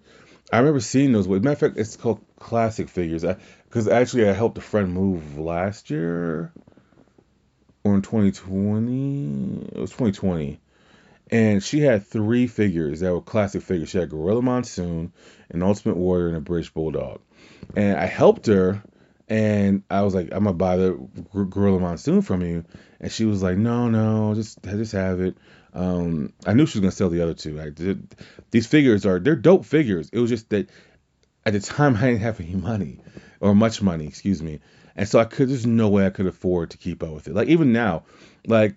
I 0.51 0.57
remember 0.57 0.79
seeing 0.79 1.11
those. 1.11 1.27
Matter 1.27 1.51
of 1.51 1.59
fact, 1.59 1.77
it's 1.77 1.95
called 1.95 2.25
Classic 2.39 2.89
Figures. 2.89 3.23
Because 3.65 3.87
actually, 3.87 4.27
I 4.27 4.33
helped 4.33 4.57
a 4.57 4.61
friend 4.61 4.91
move 4.91 5.37
last 5.37 5.91
year 5.91 6.51
or 7.83 7.95
in 7.95 8.01
2020. 8.01 9.69
It 9.73 9.79
was 9.79 9.91
2020 9.91 10.59
and 11.33 11.63
she 11.63 11.79
had 11.79 12.05
three 12.05 12.45
figures 12.45 12.99
that 12.99 13.11
were 13.11 13.19
classic 13.19 13.63
figures. 13.63 13.89
She 13.89 13.97
had 13.97 14.11
Gorilla 14.11 14.43
Monsoon, 14.43 15.11
an 15.49 15.63
Ultimate 15.63 15.97
Warrior, 15.97 16.27
and 16.27 16.37
a 16.37 16.41
British 16.41 16.69
Bulldog. 16.69 17.21
And 17.75 17.97
I 17.97 18.05
helped 18.05 18.45
her, 18.45 18.83
and 19.27 19.81
I 19.89 20.03
was 20.03 20.13
like, 20.13 20.29
I'm 20.31 20.43
gonna 20.43 20.53
buy 20.53 20.77
the 20.77 20.91
Gorilla 21.49 21.79
Monsoon 21.79 22.21
from 22.21 22.43
you. 22.43 22.63
And 22.99 23.11
she 23.11 23.25
was 23.25 23.41
like, 23.41 23.57
No, 23.57 23.89
no, 23.89 24.35
just 24.35 24.61
just 24.61 24.91
have 24.91 25.21
it. 25.21 25.35
Um, 25.73 26.33
I 26.45 26.53
knew 26.53 26.67
she 26.67 26.77
was 26.77 26.81
gonna 26.81 26.91
sell 26.91 27.09
the 27.09 27.23
other 27.23 27.33
two. 27.33 27.59
I 27.59 27.71
did, 27.71 28.15
these 28.51 28.67
figures 28.67 29.03
are 29.07 29.17
they're 29.17 29.35
dope 29.35 29.65
figures. 29.65 30.09
It 30.13 30.19
was 30.19 30.29
just 30.29 30.51
that 30.51 30.69
at 31.47 31.53
the 31.53 31.59
time 31.59 31.95
I 31.97 32.01
didn't 32.01 32.21
have 32.21 32.39
any 32.41 32.53
money 32.53 32.99
or 33.39 33.55
much 33.55 33.81
money, 33.81 34.05
excuse 34.05 34.43
me, 34.43 34.59
and 34.95 35.09
so 35.09 35.17
I 35.17 35.25
could 35.25 35.49
there's 35.49 35.65
no 35.65 35.89
way 35.89 36.05
I 36.05 36.11
could 36.11 36.27
afford 36.27 36.69
to 36.71 36.77
keep 36.77 37.01
up 37.01 37.09
with 37.09 37.27
it. 37.27 37.33
Like 37.33 37.47
even 37.47 37.73
now, 37.73 38.03
like 38.45 38.75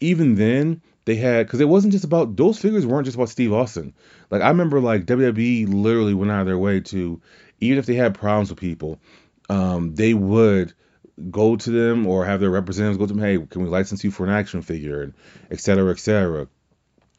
even 0.00 0.36
then 0.36 0.80
they 1.04 1.16
had 1.16 1.46
because 1.46 1.60
it 1.60 1.68
wasn't 1.68 1.92
just 1.92 2.04
about 2.04 2.36
those 2.36 2.58
figures 2.58 2.86
weren't 2.86 3.04
just 3.04 3.16
about 3.16 3.28
Steve 3.28 3.52
Austin. 3.52 3.94
Like 4.30 4.42
I 4.42 4.48
remember 4.48 4.80
like 4.80 5.06
WWE 5.06 5.72
literally 5.72 6.14
went 6.14 6.30
out 6.30 6.40
of 6.40 6.46
their 6.46 6.58
way 6.58 6.80
to 6.80 7.20
even 7.60 7.78
if 7.78 7.86
they 7.86 7.94
had 7.94 8.14
problems 8.14 8.50
with 8.50 8.58
people, 8.58 8.98
um, 9.48 9.94
they 9.94 10.14
would 10.14 10.72
go 11.30 11.56
to 11.56 11.70
them 11.70 12.06
or 12.06 12.24
have 12.24 12.40
their 12.40 12.50
representatives 12.50 12.98
go 12.98 13.06
to 13.06 13.12
them, 13.12 13.22
hey, 13.22 13.38
can 13.38 13.62
we 13.62 13.68
license 13.68 14.02
you 14.02 14.10
for 14.10 14.24
an 14.24 14.30
action 14.30 14.62
figure, 14.62 15.02
and 15.02 15.14
et 15.50 15.60
cetera, 15.60 15.90
et 15.92 15.98
cetera. 15.98 16.48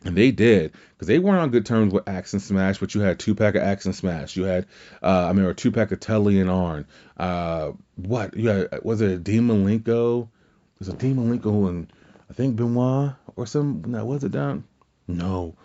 And 0.06 0.18
they 0.18 0.32
did 0.32 0.74
because 0.92 1.08
they 1.08 1.20
weren't 1.20 1.40
on 1.40 1.52
good 1.52 1.66
terms 1.66 1.94
with 1.94 2.10
Axe 2.10 2.34
and 2.34 2.42
Smash, 2.42 2.80
but 2.80 2.94
you 2.94 3.00
had 3.00 3.20
two 3.20 3.36
pack 3.36 3.56
of 3.56 3.64
Axe 3.64 3.86
and 3.86 3.96
Smash. 3.96 4.36
You 4.36 4.44
had, 4.44 4.66
uh, 5.02 5.34
I 5.34 5.42
a 5.42 5.54
two 5.54 5.72
pack 5.72 5.94
of 5.94 6.02
Tully 6.02 6.40
and 6.42 6.50
Arn. 6.50 6.86
Uh, 7.16 7.72
what? 7.96 8.36
You 8.36 8.50
had, 8.50 8.84
was 8.84 9.00
it 9.00 9.24
Dean 9.24 9.44
Malenko? 9.44 10.28
There's 10.78 10.94
a 10.94 10.98
Dean 10.98 11.16
Malenko 11.16 11.70
and 11.70 11.94
I 12.34 12.36
think 12.36 12.56
Benoit 12.56 13.14
or 13.36 13.46
some. 13.46 13.84
No, 13.86 14.06
was 14.06 14.24
it 14.24 14.32
down? 14.32 14.64
No, 15.08 15.56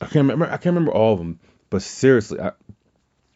I 0.00 0.04
can't 0.04 0.28
remember. 0.28 0.44
I 0.44 0.50
can't 0.50 0.76
remember 0.76 0.92
all 0.92 1.14
of 1.14 1.18
them. 1.18 1.40
But 1.70 1.82
seriously, 1.82 2.38
I, 2.38 2.52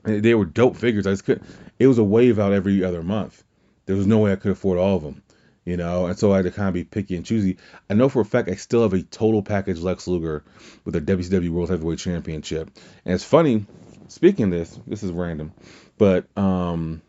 they 0.04 0.32
were 0.32 0.44
dope 0.44 0.76
figures. 0.76 1.08
I 1.08 1.10
just 1.10 1.24
couldn't. 1.24 1.44
It 1.80 1.88
was 1.88 1.98
a 1.98 2.04
wave 2.04 2.38
out 2.38 2.52
every 2.52 2.84
other 2.84 3.02
month. 3.02 3.42
There 3.86 3.96
was 3.96 4.06
no 4.06 4.18
way 4.18 4.30
I 4.30 4.36
could 4.36 4.52
afford 4.52 4.78
all 4.78 4.94
of 4.94 5.02
them, 5.02 5.24
you 5.64 5.76
know. 5.76 6.06
And 6.06 6.16
so 6.16 6.32
I 6.32 6.36
had 6.36 6.44
to 6.44 6.52
kind 6.52 6.68
of 6.68 6.74
be 6.74 6.84
picky 6.84 7.16
and 7.16 7.26
choosy. 7.26 7.56
I 7.90 7.94
know 7.94 8.08
for 8.08 8.20
a 8.20 8.24
fact 8.24 8.48
I 8.48 8.54
still 8.54 8.82
have 8.82 8.92
a 8.92 9.02
total 9.02 9.42
package 9.42 9.80
Lex 9.80 10.06
Luger 10.06 10.44
with 10.84 10.94
a 10.94 11.00
WCW 11.00 11.48
World 11.48 11.70
Heavyweight 11.70 11.98
Championship. 11.98 12.70
And 13.04 13.12
it's 13.12 13.24
funny. 13.24 13.66
Speaking 14.06 14.50
this, 14.50 14.78
this 14.86 15.02
is 15.02 15.10
random, 15.10 15.52
but 15.98 16.28
um, 16.38 17.02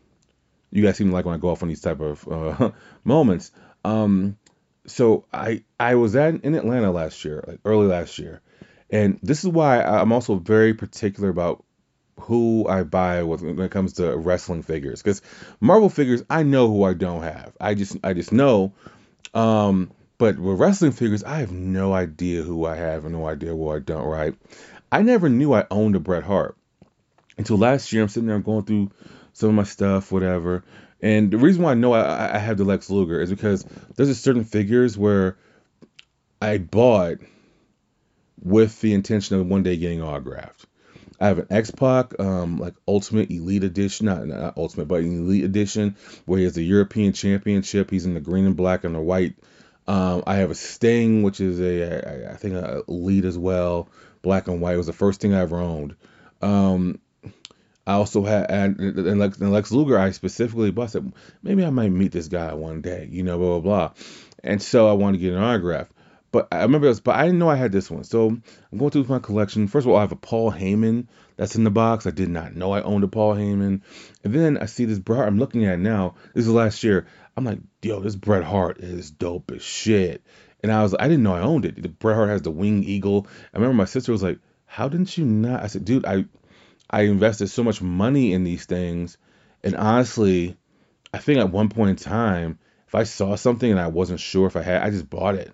you 0.72 0.82
guys 0.82 0.96
seem 0.96 1.10
to 1.10 1.14
like 1.14 1.26
when 1.26 1.36
I 1.36 1.38
go 1.38 1.50
off 1.50 1.62
on 1.62 1.68
these 1.68 1.80
type 1.80 2.00
of 2.00 2.26
uh, 2.26 2.72
moments. 3.04 3.52
Um, 3.84 4.36
so 4.88 5.26
I 5.32 5.62
I 5.78 5.94
was 5.94 6.16
at 6.16 6.42
in 6.44 6.54
Atlanta 6.54 6.90
last 6.90 7.24
year, 7.24 7.44
like 7.46 7.60
early 7.64 7.86
last 7.86 8.18
year, 8.18 8.40
and 8.90 9.18
this 9.22 9.44
is 9.44 9.50
why 9.50 9.82
I'm 9.82 10.12
also 10.12 10.36
very 10.36 10.74
particular 10.74 11.28
about 11.28 11.64
who 12.20 12.66
I 12.68 12.82
buy 12.82 13.22
with 13.22 13.42
when 13.42 13.60
it 13.60 13.70
comes 13.70 13.94
to 13.94 14.16
wrestling 14.16 14.62
figures. 14.62 15.02
Because 15.02 15.22
Marvel 15.60 15.88
figures, 15.88 16.22
I 16.28 16.42
know 16.42 16.68
who 16.68 16.84
I 16.84 16.94
don't 16.94 17.22
have. 17.22 17.52
I 17.60 17.74
just 17.74 17.96
I 18.02 18.12
just 18.12 18.32
know. 18.32 18.72
Um, 19.34 19.92
but 20.18 20.38
with 20.38 20.58
wrestling 20.58 20.92
figures, 20.92 21.22
I 21.22 21.38
have 21.38 21.52
no 21.52 21.92
idea 21.92 22.42
who 22.42 22.66
I 22.66 22.76
have 22.76 23.04
and 23.04 23.14
no 23.14 23.26
idea 23.26 23.50
who 23.50 23.70
I 23.70 23.78
don't. 23.78 24.06
Right? 24.06 24.34
I 24.90 25.02
never 25.02 25.28
knew 25.28 25.52
I 25.52 25.66
owned 25.70 25.96
a 25.96 26.00
Bret 26.00 26.24
Hart 26.24 26.56
until 27.36 27.58
last 27.58 27.92
year. 27.92 28.02
I'm 28.02 28.08
sitting 28.08 28.26
there 28.26 28.38
going 28.38 28.64
through 28.64 28.90
some 29.32 29.50
of 29.50 29.54
my 29.54 29.64
stuff, 29.64 30.10
whatever. 30.10 30.64
And 31.00 31.30
the 31.30 31.38
reason 31.38 31.62
why 31.62 31.72
I 31.72 31.74
know 31.74 31.92
I, 31.92 32.34
I 32.34 32.38
have 32.38 32.56
the 32.56 32.64
Lex 32.64 32.90
Luger 32.90 33.20
is 33.20 33.30
because 33.30 33.64
there's 33.96 34.08
a 34.08 34.14
certain 34.14 34.44
figures 34.44 34.98
where 34.98 35.36
I 36.42 36.58
bought 36.58 37.18
with 38.42 38.80
the 38.80 38.94
intention 38.94 39.38
of 39.38 39.46
one 39.46 39.62
day 39.62 39.76
getting 39.76 40.02
autographed. 40.02 40.66
I 41.20 41.26
have 41.26 41.38
an 41.38 41.46
X 41.50 41.70
Pac, 41.72 42.18
um, 42.20 42.58
like 42.58 42.74
Ultimate 42.86 43.30
Elite 43.30 43.64
Edition, 43.64 44.06
not, 44.06 44.26
not 44.26 44.56
Ultimate, 44.56 44.86
but 44.86 45.02
Elite 45.02 45.44
Edition, 45.44 45.96
where 46.26 46.38
he 46.38 46.44
has 46.44 46.54
the 46.54 46.62
European 46.62 47.12
Championship. 47.12 47.90
He's 47.90 48.06
in 48.06 48.14
the 48.14 48.20
green 48.20 48.46
and 48.46 48.56
black 48.56 48.84
and 48.84 48.94
the 48.94 49.00
white. 49.00 49.34
Um, 49.88 50.22
I 50.26 50.36
have 50.36 50.50
a 50.50 50.54
Sting, 50.54 51.22
which 51.22 51.40
is 51.40 51.60
a, 51.60 52.28
I, 52.28 52.32
I 52.32 52.36
think, 52.36 52.54
a 52.54 52.82
Elite 52.86 53.24
as 53.24 53.36
well, 53.36 53.88
black 54.22 54.46
and 54.46 54.60
white. 54.60 54.74
It 54.74 54.78
was 54.78 54.86
the 54.86 54.92
first 54.92 55.20
thing 55.20 55.34
I 55.34 55.40
ever 55.40 55.58
owned. 55.58 55.96
Um, 56.40 57.00
I 57.88 57.94
also 57.94 58.22
had, 58.22 58.50
and, 58.50 58.78
and, 58.78 59.18
Lex, 59.18 59.38
and 59.38 59.50
Lex 59.50 59.72
Luger, 59.72 59.98
I 59.98 60.10
specifically 60.10 60.74
said, 60.88 61.10
maybe 61.42 61.64
I 61.64 61.70
might 61.70 61.88
meet 61.88 62.12
this 62.12 62.28
guy 62.28 62.52
one 62.52 62.82
day, 62.82 63.08
you 63.10 63.22
know, 63.22 63.38
blah, 63.38 63.60
blah, 63.60 63.60
blah. 63.60 64.04
And 64.44 64.62
so 64.62 64.90
I 64.90 64.92
wanted 64.92 65.16
to 65.16 65.22
get 65.22 65.32
an 65.32 65.42
autograph. 65.42 65.88
But 66.30 66.48
I 66.52 66.60
remember 66.64 66.88
this, 66.88 67.00
but 67.00 67.16
I 67.16 67.24
didn't 67.24 67.38
know 67.38 67.48
I 67.48 67.56
had 67.56 67.72
this 67.72 67.90
one. 67.90 68.04
So 68.04 68.28
I'm 68.28 68.78
going 68.78 68.90
through 68.90 69.04
my 69.04 69.20
collection. 69.20 69.68
First 69.68 69.86
of 69.86 69.90
all, 69.90 69.96
I 69.96 70.02
have 70.02 70.12
a 70.12 70.16
Paul 70.16 70.52
Heyman 70.52 71.06
that's 71.38 71.56
in 71.56 71.64
the 71.64 71.70
box. 71.70 72.06
I 72.06 72.10
did 72.10 72.28
not 72.28 72.54
know 72.54 72.72
I 72.72 72.82
owned 72.82 73.04
a 73.04 73.08
Paul 73.08 73.34
Heyman. 73.34 73.80
And 74.22 74.34
then 74.34 74.58
I 74.58 74.66
see 74.66 74.84
this 74.84 74.98
Bret 74.98 75.26
I'm 75.26 75.38
looking 75.38 75.64
at 75.64 75.78
now. 75.78 76.16
This 76.34 76.46
is 76.46 76.52
last 76.52 76.84
year. 76.84 77.06
I'm 77.38 77.44
like, 77.46 77.60
yo, 77.80 78.00
this 78.00 78.16
Bret 78.16 78.44
Hart 78.44 78.80
is 78.80 79.10
dope 79.10 79.50
as 79.50 79.62
shit. 79.62 80.22
And 80.62 80.70
I 80.70 80.82
was, 80.82 80.92
like, 80.92 81.00
I 81.00 81.08
didn't 81.08 81.22
know 81.22 81.34
I 81.34 81.40
owned 81.40 81.64
it. 81.64 81.82
The 81.82 81.88
Bret 81.88 82.16
Hart 82.16 82.28
has 82.28 82.42
the 82.42 82.50
wing 82.50 82.84
eagle. 82.84 83.26
I 83.54 83.56
remember 83.56 83.76
my 83.76 83.86
sister 83.86 84.12
was 84.12 84.22
like, 84.22 84.40
how 84.66 84.90
didn't 84.90 85.16
you 85.16 85.24
not? 85.24 85.62
I 85.62 85.68
said, 85.68 85.86
dude, 85.86 86.04
I, 86.04 86.26
I 86.90 87.02
invested 87.02 87.48
so 87.48 87.64
much 87.64 87.82
money 87.82 88.32
in 88.32 88.44
these 88.44 88.66
things. 88.66 89.18
And 89.62 89.76
honestly, 89.76 90.56
I 91.14 91.18
think 91.18 91.40
at 91.40 91.50
one 91.52 91.68
point 91.70 91.90
in 91.90 91.96
time, 91.96 92.58
if 92.88 92.94
I 92.94 93.04
saw 93.04 93.36
something 93.36 93.70
and 93.70 93.80
I 93.80 93.88
wasn't 93.88 94.20
sure 94.20 94.46
if 94.46 94.56
I 94.56 94.62
had, 94.62 94.82
I 94.82 94.90
just 94.90 95.10
bought 95.10 95.36
it 95.36 95.52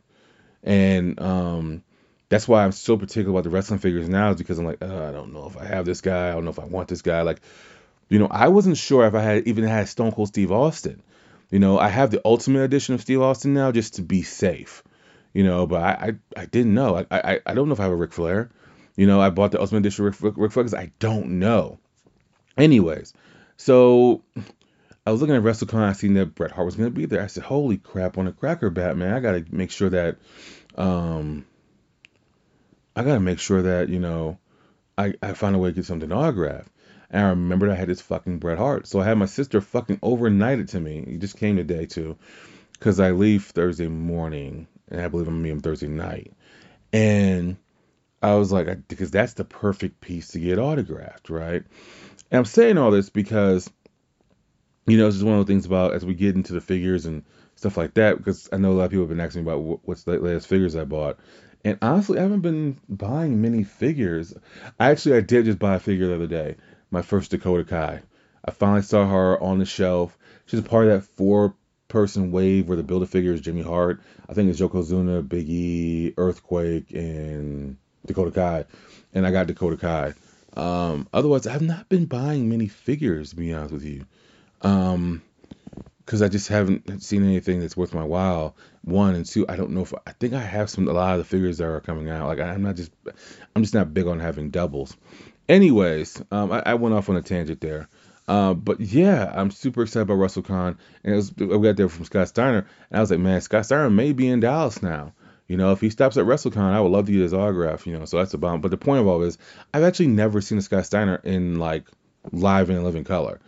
and 0.62 1.20
um, 1.20 1.82
that's 2.28 2.48
why 2.48 2.64
I'm 2.64 2.72
so 2.72 2.96
particular 2.96 3.30
about 3.30 3.44
the 3.44 3.50
wrestling 3.50 3.80
figures 3.80 4.08
now 4.08 4.30
is 4.30 4.36
because 4.36 4.58
I'm 4.58 4.64
like, 4.64 4.82
uh, 4.82 5.08
I 5.08 5.12
don't 5.12 5.32
know 5.32 5.46
if 5.46 5.56
I 5.56 5.64
have 5.64 5.84
this 5.84 6.00
guy, 6.00 6.28
I 6.28 6.32
don't 6.32 6.44
know 6.44 6.50
if 6.50 6.58
I 6.58 6.64
want 6.64 6.88
this 6.88 7.02
guy. 7.02 7.22
Like, 7.22 7.40
you 8.08 8.18
know, 8.18 8.28
I 8.28 8.48
wasn't 8.48 8.76
sure 8.76 9.06
if 9.06 9.14
I 9.14 9.22
had 9.22 9.46
even 9.46 9.64
had 9.64 9.88
Stone 9.88 10.12
Cold 10.12 10.28
Steve 10.28 10.52
Austin. 10.52 11.02
You 11.50 11.58
know, 11.58 11.78
I 11.78 11.88
have 11.88 12.10
the 12.10 12.20
Ultimate 12.24 12.62
Edition 12.62 12.94
of 12.94 13.02
Steve 13.02 13.20
Austin 13.20 13.54
now 13.54 13.72
just 13.72 13.94
to 13.94 14.02
be 14.02 14.22
safe. 14.22 14.82
You 15.32 15.44
know, 15.44 15.66
but 15.66 15.82
I 15.82 16.12
I, 16.36 16.42
I 16.42 16.46
didn't 16.46 16.74
know. 16.74 16.96
I, 16.98 17.06
I 17.10 17.40
I 17.46 17.54
don't 17.54 17.68
know 17.68 17.74
if 17.74 17.80
I 17.80 17.84
have 17.84 17.92
a 17.92 17.96
Ric 17.96 18.12
Flair. 18.12 18.50
You 18.96 19.06
know, 19.06 19.20
I 19.20 19.30
bought 19.30 19.50
the 19.50 19.60
Ultimate 19.60 19.80
Edition 19.80 20.06
of 20.06 20.22
Ric, 20.22 20.36
Ric, 20.36 20.52
Ric 20.54 20.68
Flair 20.70 20.80
I 20.80 20.92
don't 20.98 21.38
know. 21.40 21.78
Anyways, 22.56 23.12
so 23.56 24.22
I 25.06 25.10
was 25.10 25.20
looking 25.20 25.36
at 25.36 25.42
WrestleCon, 25.42 25.82
I 25.82 25.92
seen 25.92 26.14
that 26.14 26.34
Bret 26.34 26.52
Hart 26.52 26.64
was 26.64 26.76
going 26.76 26.88
to 26.88 26.94
be 26.94 27.06
there. 27.06 27.22
I 27.22 27.26
said, 27.26 27.42
"Holy 27.42 27.76
crap!" 27.76 28.16
On 28.16 28.26
a 28.26 28.32
cracker 28.32 28.70
bat, 28.70 28.96
man, 28.96 29.12
I 29.12 29.20
got 29.20 29.32
to 29.32 29.44
make 29.50 29.70
sure 29.70 29.90
that, 29.90 30.16
um, 30.76 31.44
I 32.94 33.02
got 33.02 33.14
to 33.14 33.20
make 33.20 33.40
sure 33.40 33.62
that 33.62 33.88
you 33.88 33.98
know, 33.98 34.38
I 34.96 35.14
I 35.20 35.32
find 35.32 35.56
a 35.56 35.58
way 35.58 35.70
to 35.70 35.74
get 35.74 35.86
something 35.86 36.12
autographed. 36.12 36.70
And 37.10 37.26
I 37.26 37.30
remembered 37.30 37.70
I 37.70 37.74
had 37.74 37.88
this 37.88 38.00
fucking 38.00 38.38
Bret 38.38 38.58
Hart, 38.58 38.86
so 38.86 39.00
I 39.00 39.04
had 39.04 39.18
my 39.18 39.26
sister 39.26 39.60
fucking 39.60 39.98
overnight 40.02 40.60
it 40.60 40.68
to 40.68 40.80
me. 40.80 41.04
He 41.06 41.18
just 41.18 41.36
came 41.36 41.56
today 41.56 41.86
too, 41.86 42.16
because 42.72 43.00
I 43.00 43.10
leave 43.10 43.44
Thursday 43.44 43.88
morning, 43.88 44.68
and 44.88 45.00
I 45.00 45.08
believe 45.08 45.28
I'm 45.28 45.42
meeting 45.42 45.60
Thursday 45.60 45.88
night, 45.88 46.32
and 46.92 47.56
I 48.24 48.34
was 48.36 48.50
like, 48.50 48.88
because 48.88 49.10
that's 49.10 49.34
the 49.34 49.44
perfect 49.44 50.00
piece 50.00 50.28
to 50.28 50.40
get 50.40 50.58
autographed, 50.58 51.30
right? 51.30 51.62
And 52.30 52.38
I'm 52.38 52.44
saying 52.44 52.78
all 52.78 52.90
this 52.90 53.10
because 53.10 53.70
you 54.86 54.98
know, 54.98 55.06
it's 55.06 55.16
just 55.16 55.26
one 55.26 55.38
of 55.38 55.46
the 55.46 55.52
things 55.52 55.66
about 55.66 55.94
as 55.94 56.04
we 56.04 56.14
get 56.14 56.34
into 56.34 56.52
the 56.52 56.60
figures 56.60 57.06
and 57.06 57.24
stuff 57.54 57.76
like 57.76 57.94
that, 57.94 58.18
because 58.18 58.48
I 58.52 58.58
know 58.58 58.72
a 58.72 58.74
lot 58.74 58.84
of 58.84 58.90
people 58.90 59.04
have 59.04 59.08
been 59.08 59.20
asking 59.20 59.44
me 59.44 59.50
about 59.50 59.80
what's 59.84 60.04
the 60.04 60.18
latest 60.18 60.46
figures 60.46 60.76
I 60.76 60.84
bought. 60.84 61.18
And 61.64 61.78
honestly, 61.80 62.18
I 62.18 62.22
haven't 62.22 62.40
been 62.40 62.78
buying 62.88 63.40
many 63.40 63.64
figures. 63.64 64.34
Actually, 64.78 65.16
I 65.16 65.20
did 65.20 65.46
just 65.46 65.58
buy 65.58 65.76
a 65.76 65.80
figure 65.80 66.08
the 66.08 66.16
other 66.16 66.26
day, 66.26 66.56
my 66.90 67.00
first 67.00 67.30
Dakota 67.30 67.64
Kai. 67.64 68.02
I 68.44 68.50
finally 68.50 68.82
saw 68.82 69.08
her 69.08 69.42
on 69.42 69.58
the 69.58 69.64
shelf. 69.64 70.18
She's 70.44 70.60
a 70.60 70.62
part 70.62 70.88
of 70.88 70.92
that 70.92 71.08
four 71.08 71.54
person 71.88 72.30
wave 72.30 72.68
where 72.68 72.76
the 72.76 72.82
build 72.82 73.02
a 73.02 73.06
figure 73.06 73.32
is 73.32 73.40
Jimmy 73.40 73.62
Hart. 73.62 74.02
I 74.28 74.34
think 74.34 74.50
it's 74.50 74.60
Yokozuna, 74.60 75.26
Biggie, 75.26 76.12
Earthquake, 76.18 76.92
and 76.92 77.78
Dakota 78.06 78.30
Kai. 78.30 78.64
And 79.12 79.26
I 79.26 79.30
got 79.30 79.46
Dakota 79.46 79.76
Kai. 79.76 80.14
Um, 80.56 81.08
otherwise, 81.12 81.46
I've 81.46 81.62
not 81.62 81.88
been 81.88 82.06
buying 82.06 82.48
many 82.48 82.68
figures, 82.68 83.30
to 83.30 83.36
be 83.36 83.52
honest 83.52 83.72
with 83.72 83.84
you 83.84 84.04
um, 84.64 85.22
because 86.04 86.22
I 86.22 86.28
just 86.28 86.48
haven't 86.48 87.02
seen 87.02 87.22
anything 87.22 87.60
that's 87.60 87.76
worth 87.76 87.94
my 87.94 88.02
while. 88.02 88.56
One 88.82 89.14
and 89.14 89.24
two, 89.24 89.46
I 89.48 89.56
don't 89.56 89.70
know 89.70 89.82
if 89.82 89.94
I 90.06 90.12
think 90.12 90.34
I 90.34 90.40
have 90.40 90.68
some 90.68 90.88
a 90.88 90.92
lot 90.92 91.12
of 91.12 91.18
the 91.18 91.24
figures 91.24 91.58
that 91.58 91.66
are 91.66 91.80
coming 91.80 92.10
out. 92.10 92.26
Like 92.26 92.40
I'm 92.40 92.62
not 92.62 92.76
just 92.76 92.90
I'm 93.54 93.62
just 93.62 93.74
not 93.74 93.94
big 93.94 94.06
on 94.06 94.20
having 94.20 94.50
doubles. 94.50 94.96
Anyways, 95.48 96.22
um, 96.30 96.52
I, 96.52 96.62
I 96.66 96.74
went 96.74 96.94
off 96.94 97.08
on 97.08 97.16
a 97.16 97.22
tangent 97.22 97.60
there. 97.60 97.88
Uh, 98.26 98.54
but 98.54 98.80
yeah, 98.80 99.30
I'm 99.34 99.50
super 99.50 99.82
excited 99.82 100.10
about 100.10 100.16
WrestleCon, 100.16 100.78
and 101.04 101.12
it 101.12 101.16
was 101.16 101.36
we 101.36 101.58
got 101.60 101.76
there 101.76 101.90
from 101.90 102.06
Scott 102.06 102.28
Steiner, 102.28 102.66
and 102.90 102.96
I 102.96 103.00
was 103.00 103.10
like, 103.10 103.20
man, 103.20 103.40
Scott 103.42 103.66
Steiner 103.66 103.90
may 103.90 104.12
be 104.12 104.28
in 104.28 104.40
Dallas 104.40 104.82
now. 104.82 105.12
You 105.48 105.56
know, 105.56 105.72
if 105.72 105.80
he 105.80 105.90
stops 105.90 106.16
at 106.16 106.24
WrestleCon, 106.24 106.72
I 106.72 106.80
would 106.80 106.92
love 106.92 107.06
to 107.06 107.12
get 107.12 107.20
his 107.20 107.34
autograph. 107.34 107.86
You 107.86 107.98
know, 107.98 108.04
so 108.04 108.18
that's 108.18 108.34
a 108.34 108.38
bomb. 108.38 108.60
But 108.60 108.70
the 108.70 108.76
point 108.76 109.00
of 109.00 109.06
all 109.06 109.22
is, 109.22 109.38
I've 109.72 109.82
actually 109.82 110.08
never 110.08 110.40
seen 110.40 110.58
a 110.58 110.62
Scott 110.62 110.86
Steiner 110.86 111.16
in 111.16 111.58
like 111.58 111.86
live 112.32 112.70
and 112.70 112.82
living 112.84 113.04
color. 113.04 113.40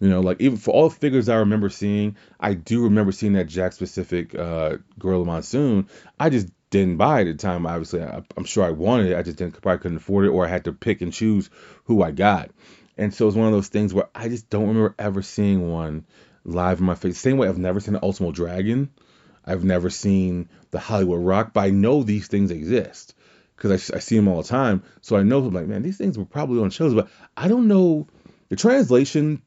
You 0.00 0.08
know, 0.08 0.20
like 0.20 0.40
even 0.40 0.58
for 0.58 0.72
all 0.72 0.88
the 0.88 0.96
figures 0.96 1.28
I 1.28 1.36
remember 1.36 1.68
seeing, 1.68 2.16
I 2.40 2.54
do 2.54 2.84
remember 2.84 3.12
seeing 3.12 3.34
that 3.34 3.46
Jakks 3.46 3.78
Pacific 3.78 4.34
uh, 4.34 4.78
Gorilla 4.98 5.24
Monsoon. 5.24 5.88
I 6.18 6.30
just 6.30 6.48
didn't 6.70 6.96
buy 6.96 7.20
it 7.20 7.28
at 7.28 7.38
the 7.38 7.42
time. 7.42 7.66
Obviously, 7.66 8.02
I, 8.02 8.22
am 8.36 8.44
sure 8.44 8.64
I 8.64 8.70
wanted 8.70 9.12
it. 9.12 9.16
I 9.16 9.22
just 9.22 9.38
didn't 9.38 9.60
probably 9.60 9.78
couldn't 9.78 9.98
afford 9.98 10.24
it, 10.24 10.30
or 10.30 10.44
I 10.44 10.48
had 10.48 10.64
to 10.64 10.72
pick 10.72 11.02
and 11.02 11.12
choose 11.12 11.50
who 11.84 12.02
I 12.02 12.10
got. 12.10 12.50
And 12.96 13.14
so 13.14 13.28
it's 13.28 13.36
one 13.36 13.46
of 13.46 13.52
those 13.52 13.68
things 13.68 13.94
where 13.94 14.08
I 14.14 14.28
just 14.28 14.50
don't 14.50 14.68
remember 14.68 14.94
ever 14.98 15.22
seeing 15.22 15.70
one 15.70 16.04
live 16.44 16.80
in 16.80 16.86
my 16.86 16.94
face. 16.94 17.18
Same 17.18 17.36
way 17.36 17.48
I've 17.48 17.58
never 17.58 17.78
seen 17.78 17.94
an 17.94 18.00
Ultimate 18.02 18.34
Dragon. 18.34 18.90
I've 19.44 19.64
never 19.64 19.90
seen 19.90 20.48
the 20.70 20.78
Hollywood 20.78 21.24
Rock, 21.24 21.52
but 21.52 21.62
I 21.62 21.70
know 21.70 22.02
these 22.02 22.28
things 22.28 22.50
exist 22.50 23.14
because 23.56 23.90
I, 23.90 23.96
I, 23.96 23.98
see 24.00 24.16
them 24.16 24.28
all 24.28 24.42
the 24.42 24.48
time. 24.48 24.82
So 25.00 25.16
I 25.16 25.22
know, 25.22 25.38
I'm 25.38 25.52
like, 25.52 25.66
man, 25.66 25.82
these 25.82 25.98
things 25.98 26.18
were 26.18 26.24
probably 26.24 26.62
on 26.62 26.70
shows, 26.70 26.94
but 26.94 27.08
I 27.36 27.48
don't 27.48 27.68
know 27.68 28.06
the 28.48 28.56
translation 28.56 29.42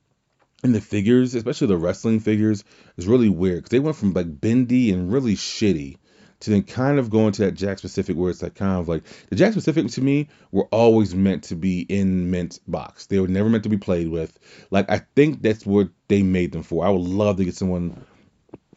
and 0.63 0.73
the 0.73 0.81
figures, 0.81 1.35
especially 1.35 1.67
the 1.67 1.77
wrestling 1.77 2.19
figures, 2.19 2.63
is 2.97 3.07
really 3.07 3.29
weird 3.29 3.57
because 3.57 3.69
they 3.69 3.79
went 3.79 3.97
from 3.97 4.13
like 4.13 4.39
bendy 4.41 4.91
and 4.91 5.11
really 5.11 5.35
shitty 5.35 5.97
to 6.41 6.49
then 6.49 6.63
kind 6.63 6.99
of 6.99 7.09
going 7.09 7.27
into 7.27 7.43
that 7.43 7.55
Jakks 7.55 7.81
Pacific 7.81 8.15
where 8.15 8.29
it's 8.29 8.43
like 8.43 8.55
kind 8.55 8.79
of 8.79 8.87
like 8.87 9.03
the 9.29 9.35
Jakks 9.35 9.53
Pacific 9.53 9.87
to 9.87 10.01
me 10.01 10.27
were 10.51 10.65
always 10.65 11.15
meant 11.15 11.45
to 11.45 11.55
be 11.55 11.81
in 11.81 12.29
mint 12.29 12.59
box. 12.67 13.05
They 13.05 13.19
were 13.19 13.27
never 13.27 13.49
meant 13.49 13.63
to 13.63 13.69
be 13.69 13.77
played 13.77 14.09
with. 14.09 14.37
Like 14.69 14.89
I 14.89 14.99
think 15.15 15.41
that's 15.41 15.65
what 15.65 15.89
they 16.07 16.23
made 16.23 16.51
them 16.51 16.63
for. 16.63 16.85
I 16.85 16.89
would 16.89 17.01
love 17.01 17.37
to 17.37 17.45
get 17.45 17.55
someone 17.55 18.05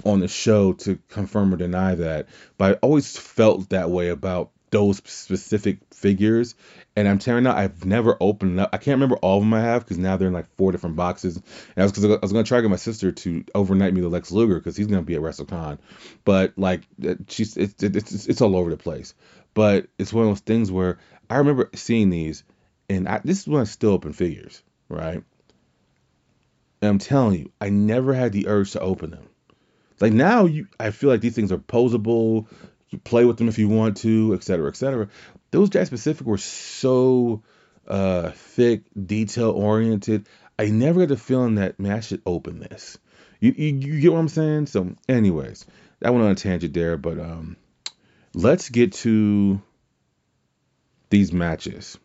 on 0.04 0.20
the 0.20 0.28
show 0.28 0.72
to 0.74 0.98
confirm 1.08 1.52
or 1.52 1.56
deny 1.56 1.94
that, 1.94 2.28
but 2.56 2.76
I 2.76 2.78
always 2.80 3.16
felt 3.16 3.70
that 3.70 3.90
way 3.90 4.08
about 4.08 4.50
those 4.70 4.98
specific 5.04 5.78
figures. 5.92 6.54
And 6.96 7.08
I'm 7.08 7.18
telling 7.18 7.44
you, 7.44 7.50
I've 7.50 7.84
never 7.84 8.16
opened 8.20 8.60
up. 8.60 8.70
I 8.72 8.78
can't 8.78 8.96
remember 8.96 9.16
all 9.16 9.38
of 9.38 9.44
them 9.44 9.54
I 9.54 9.60
have 9.60 9.84
because 9.84 9.98
now 9.98 10.16
they're 10.16 10.28
in 10.28 10.34
like 10.34 10.54
four 10.56 10.72
different 10.72 10.96
boxes. 10.96 11.36
And 11.36 11.44
I 11.76 11.82
was 11.82 11.92
because 11.92 12.04
I 12.04 12.18
was 12.20 12.32
gonna 12.32 12.44
try 12.44 12.58
to 12.58 12.62
get 12.62 12.70
my 12.70 12.76
sister 12.76 13.12
to 13.12 13.44
overnight 13.54 13.94
me 13.94 14.00
the 14.00 14.08
Lex 14.08 14.30
Luger 14.30 14.58
because 14.58 14.76
he's 14.76 14.86
gonna 14.86 15.02
be 15.02 15.14
at 15.14 15.20
WrestleCon. 15.20 15.78
But 16.24 16.54
like 16.56 16.82
she's 17.28 17.56
it's, 17.56 17.82
it's 17.82 18.26
it's 18.26 18.40
all 18.40 18.56
over 18.56 18.70
the 18.70 18.76
place. 18.76 19.14
But 19.54 19.86
it's 19.98 20.12
one 20.12 20.24
of 20.24 20.30
those 20.30 20.40
things 20.40 20.70
where 20.70 20.98
I 21.30 21.36
remember 21.36 21.70
seeing 21.74 22.10
these, 22.10 22.44
and 22.88 23.08
I, 23.08 23.20
this 23.24 23.40
is 23.40 23.48
when 23.48 23.60
I 23.60 23.64
still 23.64 23.90
open 23.90 24.12
figures, 24.12 24.62
right? 24.88 25.22
And 26.80 26.90
I'm 26.90 26.98
telling 26.98 27.40
you, 27.40 27.52
I 27.60 27.70
never 27.70 28.14
had 28.14 28.32
the 28.32 28.48
urge 28.48 28.72
to 28.72 28.80
open 28.80 29.10
them. 29.10 29.27
Like 30.00 30.12
now, 30.12 30.46
you, 30.46 30.68
I 30.78 30.90
feel 30.90 31.10
like 31.10 31.20
these 31.20 31.34
things 31.34 31.52
are 31.52 31.58
posable. 31.58 32.46
You 32.90 32.98
play 32.98 33.24
with 33.24 33.36
them 33.36 33.48
if 33.48 33.58
you 33.58 33.68
want 33.68 33.98
to, 33.98 34.34
et 34.34 34.42
cetera, 34.42 34.68
et 34.68 34.76
cetera. 34.76 35.08
Those 35.50 35.70
Jakks 35.70 35.90
Pacific 35.90 36.26
were 36.26 36.38
so 36.38 37.42
uh, 37.86 38.30
thick, 38.30 38.82
detail 39.06 39.50
oriented. 39.50 40.26
I 40.58 40.66
never 40.66 41.00
had 41.00 41.10
the 41.10 41.16
feeling 41.16 41.56
that 41.56 41.78
man, 41.78 41.92
I 41.92 42.00
should 42.00 42.22
open 42.26 42.60
this. 42.60 42.98
You, 43.40 43.54
you, 43.56 43.76
you 43.76 44.00
get 44.00 44.12
what 44.12 44.18
I'm 44.18 44.28
saying? 44.28 44.66
So, 44.66 44.94
anyways, 45.08 45.66
that 46.00 46.12
went 46.12 46.24
on 46.24 46.32
a 46.32 46.34
tangent 46.34 46.74
there, 46.74 46.96
but 46.96 47.18
um, 47.18 47.56
let's 48.34 48.68
get 48.68 48.92
to 48.94 49.60
these 51.10 51.32
matches. 51.32 51.98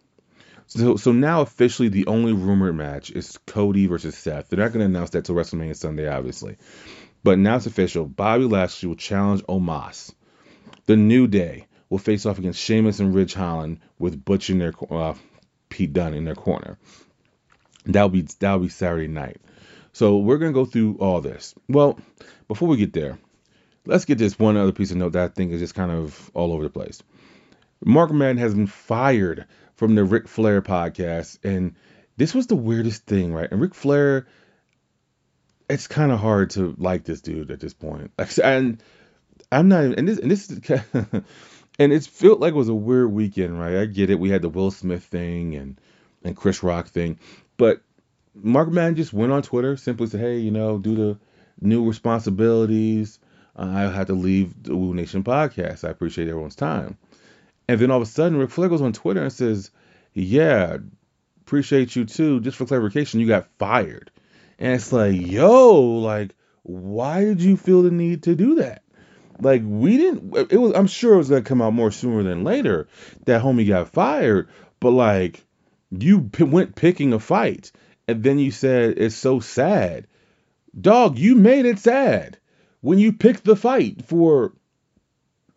So, 0.68 0.96
so 0.96 1.12
now 1.12 1.42
officially 1.42 1.90
the 1.90 2.08
only 2.08 2.34
rumored 2.34 2.76
match 2.76 3.12
is 3.12 3.38
Cody 3.46 3.88
versus 3.88 4.18
Seth. 4.18 4.50
They're 4.50 4.60
not 4.60 4.72
going 4.74 4.80
to 4.80 4.86
announce 4.86 5.12
that 5.12 5.26
till 5.26 5.36
WrestleMania 5.36 5.76
Sunday, 5.76 6.08
obviously, 6.08 6.58
but 7.24 7.39
now 7.39 7.56
it's 7.56 7.65
official. 7.65 8.06
Bobby 8.06 8.46
Lashley 8.46 8.89
will 8.89 8.96
challenge 8.96 9.42
Omos. 9.44 10.13
The 10.86 10.96
New 10.96 11.27
Day 11.27 11.68
will 11.89 11.98
face 11.98 12.25
off 12.25 12.39
against 12.39 12.60
Sheamus 12.60 13.00
and 13.00 13.15
Ridge 13.15 13.34
Holland 13.34 13.80
with 14.00 14.24
Butch 14.24 14.50
in 14.50 14.60
their 14.60 14.74
uh, 14.89 15.15
Pete 15.70 15.94
Dunne 15.94 16.13
in 16.13 16.25
their 16.25 16.36
corner. 16.36 16.77
That'll 17.86 18.10
be 18.10 18.27
that'll 18.39 18.60
be 18.60 18.70
Saturday 18.70 19.08
night. 19.08 19.42
So 19.94 20.18
we're 20.18 20.38
gonna 20.38 20.53
go 20.53 20.65
through 20.65 20.98
all 21.00 21.22
this. 21.22 21.53
Well, 21.70 22.00
before 22.48 22.68
we 22.68 22.77
get 22.77 22.94
there, 22.94 23.18
let's 23.86 24.06
get 24.06 24.18
this 24.18 24.39
one 24.39 24.58
other 24.58 24.72
piece 24.72 24.92
of 24.92 24.98
note 24.98 25.13
that 25.13 25.24
I 25.24 25.27
think 25.27 25.51
is 25.51 25.62
just 25.62 25.75
kind 25.75 25.92
of 25.92 26.32
all 26.34 26.51
over 26.53 26.63
the 26.63 26.70
place. 26.70 27.01
Mark 27.86 28.12
Madden 28.12 28.38
has 28.38 28.53
been 28.53 28.68
fired 28.68 29.46
from 29.75 29.96
the 29.96 30.03
Ric 30.03 30.27
Flair 30.27 30.62
podcast, 30.62 31.39
and 31.44 31.75
this 32.18 32.34
was 32.34 32.48
the 32.48 32.56
weirdest 32.56 33.06
thing, 33.06 33.34
right? 33.34 33.51
And 33.51 33.62
Ric 33.62 33.75
Flair, 33.75 34.27
it's 35.70 35.88
kind 35.88 36.12
of 36.12 36.20
hard 36.20 36.51
to 36.51 36.75
like 36.77 37.03
this 37.03 37.22
dude 37.22 37.51
at 37.51 37.60
this 37.60 37.74
point. 37.74 38.12
And 38.43 38.82
I'm 39.51 39.67
not 39.67 39.84
and 39.84 40.08
this 40.08 40.20
and 40.20 40.32
this 40.32 40.50
and 41.79 41.93
it's 41.93 42.08
felt 42.08 42.39
like 42.39 42.53
it 42.53 42.58
was 42.58 42.70
a 42.70 42.74
weird 42.74 43.12
weekend, 43.12 43.60
right? 43.60 43.77
I 43.77 43.86
get 43.86 44.10
it. 44.10 44.20
We 44.20 44.29
had 44.29 44.41
the 44.41 44.50
Will 44.50 44.72
Smith 44.72 45.03
thing 45.03 45.55
and 45.55 45.79
and 46.24 46.36
Chris 46.36 46.63
Rock 46.63 46.88
thing, 46.88 47.20
but 47.58 47.82
Mark 48.36 48.72
Madden 48.72 48.96
just 48.96 49.13
went 49.13 49.32
on 49.32 49.41
Twitter, 49.41 49.77
simply 49.77 50.08
said, 50.08 50.22
"Hey, 50.22 50.39
you 50.39 50.52
know, 50.52 50.78
due 50.78 50.95
to 50.95 51.19
new 51.62 51.86
responsibilities, 51.88 53.19
I 53.56 53.82
had 53.84 54.08
to 54.08 54.13
leave 54.13 54.63
the 54.63 54.76
Woo 54.76 54.93
Nation 54.93 55.23
podcast. 55.23 55.88
I 55.88 55.91
appreciate 55.91 56.28
everyone's 56.28 56.56
time." 56.56 56.97
And 57.67 57.80
then 57.80 57.91
all 57.91 58.02
of 58.02 58.08
a 58.08 58.12
sudden, 58.12 58.38
Ric 58.38 58.49
Flair 58.49 58.69
goes 58.69 58.82
on 58.82 58.93
Twitter 58.93 59.21
and 59.21 59.32
says, 59.32 59.69
"Yeah, 60.13 60.78
appreciate 61.41 61.95
you 61.95 62.06
too. 62.06 62.39
Just 62.41 62.58
for 62.58 62.65
clarification, 62.65 63.19
you 63.19 63.28
got 63.28 63.49
fired." 63.60 64.10
And 64.60 64.74
it's 64.74 64.92
like, 64.92 65.16
yo, 65.16 65.82
like, 65.82 66.36
why 66.63 67.24
did 67.24 67.42
you 67.42 67.58
feel 67.58 67.84
the 67.84 67.92
need 67.92 68.24
to 68.24 68.36
do 68.36 68.56
that? 68.56 68.84
Like 69.39 69.62
we 69.66 69.98
didn't. 69.98 70.36
It 70.52 70.58
was. 70.58 70.74
I'm 70.74 70.88
sure 70.88 71.16
it 71.16 71.18
was 71.18 71.30
gonna 71.30 71.42
come 71.42 71.62
out 71.62 71.74
more 71.74 71.92
sooner 71.92 72.24
than 72.24 72.44
later 72.44 72.88
that 73.26 73.42
homie 73.42 73.68
got 73.68 73.89
fired. 73.89 74.48
But 74.80 74.92
like, 74.92 75.44
you 75.92 76.22
p- 76.22 76.44
went 76.44 76.76
picking 76.76 77.13
a 77.13 77.20
fight, 77.20 77.72
and 78.08 78.24
then 78.24 78.39
you 78.39 78.52
said 78.52 78.98
it's 78.98 79.16
so 79.16 79.39
sad. 79.39 80.08
Dog, 80.80 81.18
you 81.18 81.36
made 81.36 81.66
it 81.66 81.80
sad 81.80 82.38
when 82.82 83.00
you 83.00 83.13
picked 83.13 83.44
the 83.44 83.56
fight 83.56 84.06
for 84.06 84.54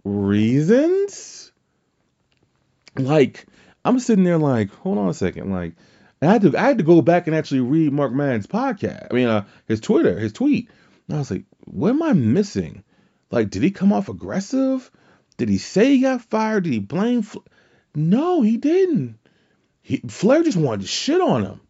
reasons. 0.04 1.52
Like, 2.98 3.46
I'm 3.84 3.98
sitting 3.98 4.24
there 4.24 4.38
like, 4.38 4.70
hold 4.72 4.98
on 4.98 5.08
a 5.08 5.14
second, 5.14 5.52
like. 5.52 5.74
I 6.22 6.26
had 6.26 6.42
to 6.42 6.56
I 6.56 6.62
had 6.62 6.78
to 6.78 6.84
go 6.84 7.02
back 7.02 7.26
and 7.26 7.36
actually 7.36 7.60
read 7.60 7.92
Mark 7.92 8.12
Madden's 8.12 8.46
podcast. 8.46 9.08
I 9.10 9.14
mean, 9.14 9.28
uh, 9.28 9.44
his 9.66 9.80
Twitter, 9.80 10.18
his 10.18 10.32
tweet. 10.32 10.70
And 11.08 11.16
I 11.16 11.18
was 11.18 11.30
like, 11.30 11.44
what 11.64 11.90
am 11.90 12.02
I 12.02 12.12
missing? 12.12 12.82
Like, 13.30 13.50
did 13.50 13.62
he 13.62 13.70
come 13.70 13.92
off 13.92 14.08
aggressive? 14.08 14.90
Did 15.36 15.48
he 15.48 15.58
say 15.58 15.96
he 15.96 16.00
got 16.02 16.22
fired? 16.22 16.64
Did 16.64 16.72
he 16.72 16.78
blame? 16.78 17.22
Fla- 17.22 17.42
no, 17.94 18.42
he 18.42 18.56
didn't. 18.56 19.18
He, 19.82 19.98
Flair 19.98 20.42
just 20.42 20.56
wanted 20.56 20.82
to 20.82 20.86
shit 20.86 21.20
on 21.20 21.44
him. 21.44 21.60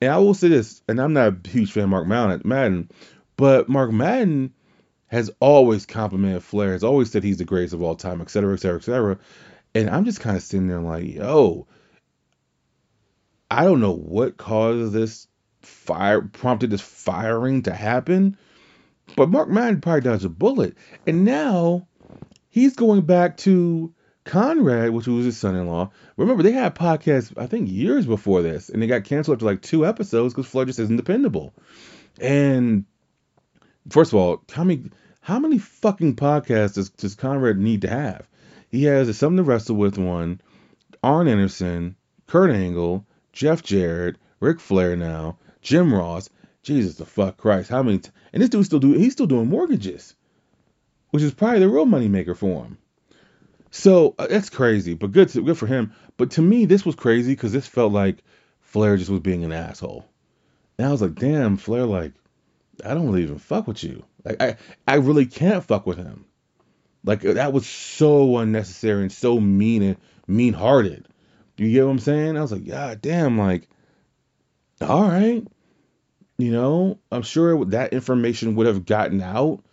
And 0.00 0.12
I 0.12 0.18
will 0.18 0.34
say 0.34 0.48
this, 0.48 0.82
and 0.88 1.00
I'm 1.00 1.14
not 1.14 1.32
a 1.46 1.48
huge 1.48 1.72
fan 1.72 1.84
of 1.84 1.88
Mark 1.88 2.06
Madden, 2.06 2.90
but 3.36 3.68
Mark 3.68 3.92
Madden 3.92 4.52
has 5.06 5.30
always 5.40 5.86
complimented 5.86 6.42
Flair, 6.42 6.72
has 6.72 6.84
always 6.84 7.10
said 7.10 7.24
he's 7.24 7.38
the 7.38 7.44
greatest 7.44 7.72
of 7.72 7.82
all 7.82 7.94
time, 7.94 8.20
et 8.20 8.28
cetera, 8.28 8.52
et 8.52 8.60
cetera, 8.60 8.78
et 8.78 8.84
cetera. 8.84 9.18
And 9.74 9.88
I'm 9.88 10.04
just 10.04 10.20
kind 10.20 10.36
of 10.36 10.42
sitting 10.42 10.68
there 10.68 10.80
like, 10.80 11.06
yo, 11.06 11.66
I 13.50 13.64
don't 13.64 13.80
know 13.80 13.94
what 13.94 14.36
caused 14.36 14.92
this 14.92 15.28
fire, 15.62 16.22
prompted 16.22 16.70
this 16.70 16.80
firing 16.80 17.62
to 17.62 17.72
happen, 17.72 18.36
but 19.16 19.28
Mark 19.28 19.48
Madden 19.48 19.80
probably 19.80 20.00
dodged 20.02 20.24
a 20.24 20.28
bullet. 20.28 20.76
And 21.06 21.24
now 21.24 21.86
he's 22.48 22.74
going 22.74 23.02
back 23.02 23.36
to 23.38 23.94
Conrad, 24.24 24.90
which 24.90 25.06
was 25.06 25.24
his 25.24 25.38
son 25.38 25.54
in 25.54 25.68
law. 25.68 25.90
Remember, 26.16 26.42
they 26.42 26.52
had 26.52 26.74
podcasts, 26.74 27.32
I 27.36 27.46
think, 27.46 27.70
years 27.70 28.06
before 28.06 28.42
this, 28.42 28.68
and 28.68 28.82
they 28.82 28.88
got 28.88 29.04
canceled 29.04 29.36
after 29.36 29.46
like 29.46 29.62
two 29.62 29.86
episodes 29.86 30.34
because 30.34 30.50
Flair 30.50 30.64
just 30.64 30.80
isn't 30.80 30.96
dependable. 30.96 31.54
And 32.20 32.84
first 33.88 34.12
of 34.12 34.18
all, 34.18 34.42
how 34.52 34.64
many 34.64 34.90
how 35.20 35.38
many 35.38 35.58
fucking 35.58 36.16
podcasts 36.16 36.74
does, 36.74 36.90
does 36.90 37.14
Conrad 37.14 37.58
need 37.58 37.82
to 37.82 37.88
have? 37.88 38.28
He 38.68 38.84
has 38.84 39.16
Something 39.16 39.38
to 39.38 39.42
Wrestle 39.42 39.76
With 39.76 39.98
one, 39.98 40.40
Arn 41.02 41.28
Anderson, 41.28 41.96
Kurt 42.26 42.50
Angle, 42.50 43.06
Jeff 43.36 43.62
Jarrett, 43.62 44.16
Ric 44.40 44.58
Flair 44.60 44.96
now, 44.96 45.36
Jim 45.60 45.92
Ross. 45.92 46.30
Jesus 46.62 46.96
the 46.96 47.04
fuck 47.04 47.36
Christ, 47.36 47.68
how 47.68 47.82
many? 47.82 47.98
T- 47.98 48.10
and 48.32 48.42
this 48.42 48.48
dude 48.48 48.64
still 48.64 48.78
do 48.78 48.92
he's 48.94 49.12
still 49.12 49.26
doing 49.26 49.48
mortgages, 49.48 50.16
which 51.10 51.22
is 51.22 51.34
probably 51.34 51.60
the 51.60 51.68
real 51.68 51.84
moneymaker 51.84 52.34
for 52.34 52.64
him. 52.64 52.78
So 53.70 54.14
uh, 54.18 54.26
that's 54.26 54.48
crazy, 54.48 54.94
but 54.94 55.12
good 55.12 55.28
to, 55.28 55.42
good 55.42 55.58
for 55.58 55.66
him. 55.66 55.92
But 56.16 56.30
to 56.32 56.42
me, 56.42 56.64
this 56.64 56.86
was 56.86 56.94
crazy 56.94 57.32
because 57.32 57.52
this 57.52 57.66
felt 57.66 57.92
like 57.92 58.24
Flair 58.62 58.96
just 58.96 59.10
was 59.10 59.20
being 59.20 59.44
an 59.44 59.52
asshole. 59.52 60.06
And 60.78 60.88
I 60.88 60.90
was 60.90 61.02
like, 61.02 61.16
damn, 61.16 61.58
Flair, 61.58 61.84
like 61.84 62.14
I 62.84 62.94
don't 62.94 63.06
really 63.06 63.24
even 63.24 63.38
fuck 63.38 63.68
with 63.68 63.84
you. 63.84 64.02
Like 64.24 64.42
I 64.42 64.56
I 64.88 64.94
really 64.94 65.26
can't 65.26 65.62
fuck 65.62 65.86
with 65.86 65.98
him. 65.98 66.24
Like 67.04 67.20
that 67.20 67.52
was 67.52 67.66
so 67.66 68.38
unnecessary 68.38 69.02
and 69.02 69.12
so 69.12 69.38
mean 69.38 69.82
and 69.82 69.96
mean 70.26 70.54
hearted. 70.54 71.06
You 71.56 71.70
get 71.70 71.84
what 71.84 71.92
I'm 71.92 71.98
saying? 71.98 72.36
I 72.36 72.42
was 72.42 72.52
like, 72.52 72.66
God 72.66 73.00
damn, 73.00 73.38
like, 73.38 73.68
all 74.80 75.02
right. 75.02 75.46
You 76.38 76.50
know, 76.52 76.98
I'm 77.10 77.22
sure 77.22 77.64
that 77.66 77.94
information 77.94 78.56
would 78.56 78.66
have 78.66 78.84
gotten 78.84 79.22
out, 79.22 79.64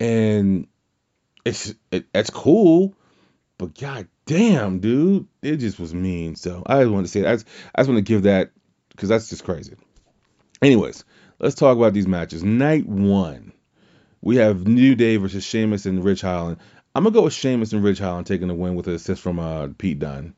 and 0.00 0.66
it's 1.44 1.74
it, 1.90 2.06
it's 2.14 2.30
cool, 2.30 2.94
but 3.58 3.78
god 3.78 4.08
damn, 4.24 4.78
dude, 4.78 5.26
it 5.42 5.56
just 5.56 5.78
was 5.78 5.92
mean. 5.92 6.34
So 6.34 6.62
I 6.64 6.80
just 6.80 6.90
wanted 6.90 7.06
to 7.06 7.12
say 7.12 7.20
that. 7.22 7.30
I 7.30 7.36
just, 7.36 7.48
I 7.74 7.80
just 7.82 7.88
want 7.90 7.98
to 7.98 8.10
give 8.10 8.22
that 8.22 8.52
because 8.90 9.10
that's 9.10 9.28
just 9.28 9.44
crazy. 9.44 9.74
Anyways, 10.62 11.04
let's 11.38 11.54
talk 11.54 11.76
about 11.76 11.92
these 11.92 12.08
matches. 12.08 12.42
Night 12.42 12.86
one, 12.86 13.52
we 14.22 14.36
have 14.36 14.66
New 14.66 14.94
Day 14.94 15.16
versus 15.16 15.44
Sheamus 15.44 15.84
and 15.84 16.02
Ridge 16.02 16.22
Holland. 16.22 16.56
I'm 16.94 17.04
gonna 17.04 17.14
go 17.14 17.22
with 17.22 17.34
Sheamus 17.34 17.74
and 17.74 17.84
Ridge 17.84 17.98
Holland 17.98 18.26
taking 18.26 18.48
the 18.48 18.54
win 18.54 18.74
with 18.74 18.88
an 18.88 18.94
assist 18.94 19.20
from 19.20 19.38
uh, 19.38 19.68
Pete 19.76 19.98
Dunne. 19.98 20.34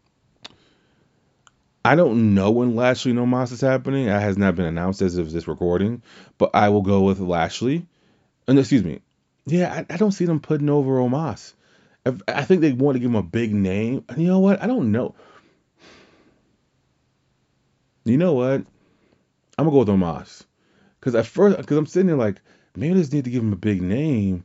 I 1.85 1.95
don't 1.95 2.35
know 2.35 2.51
when 2.51 2.77
Lashley 2.77 3.13
Omos 3.13 3.53
is 3.53 3.61
happening. 3.61 4.07
It 4.07 4.21
has 4.21 4.37
not 4.37 4.55
been 4.55 4.67
announced 4.67 5.01
as 5.01 5.17
of 5.17 5.33
this 5.33 5.49
recording, 5.49 6.03
but 6.37 6.51
I 6.55 6.69
will 6.69 6.83
go 6.83 7.03
with 7.03 7.21
Lashley. 7.21 7.79
Uh, 7.79 8.51
and 8.51 8.59
excuse 8.59 8.85
me, 8.85 9.01
Yeah, 9.47 9.73
I, 9.73 9.95
I 9.95 9.97
don't 9.97 10.13
see 10.13 10.27
them 10.27 10.41
putting 10.41 10.69
over 10.69 10.99
Omos. 10.99 11.55
If, 12.05 12.21
I 12.29 12.43
think 12.43 12.61
they 12.61 12.73
want 12.73 12.97
to 12.97 13.01
give 13.01 13.11
him 13.11 13.17
a 13.17 13.23
big 13.23 13.55
name. 13.55 14.05
You 14.17 14.27
know 14.27 14.41
what? 14.41 14.63
I 14.63 14.67
don't 14.67 14.93
know. 14.93 15.15
You 18.05 18.17
know 18.17 18.35
what? 18.35 18.65
I'm 19.59 19.65
gonna 19.67 19.71
go 19.71 19.79
with 19.79 19.89
Omos. 19.89 20.45
Cause 21.01 21.15
at 21.15 21.27
first, 21.27 21.67
cause 21.67 21.79
I'm 21.79 21.87
sitting 21.87 22.09
there 22.09 22.17
like, 22.17 22.41
maybe 22.77 22.95
they 22.95 23.01
just 23.01 23.13
need 23.13 23.25
to 23.25 23.31
give 23.31 23.43
him 23.43 23.55
a 23.55 23.57
big 23.57 23.81
name, 23.81 24.45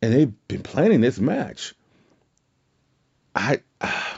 and 0.00 0.12
they've 0.12 0.32
been 0.46 0.62
planning 0.62 1.00
this 1.00 1.18
match. 1.18 1.74
I. 3.34 3.60
Ah, 3.80 4.13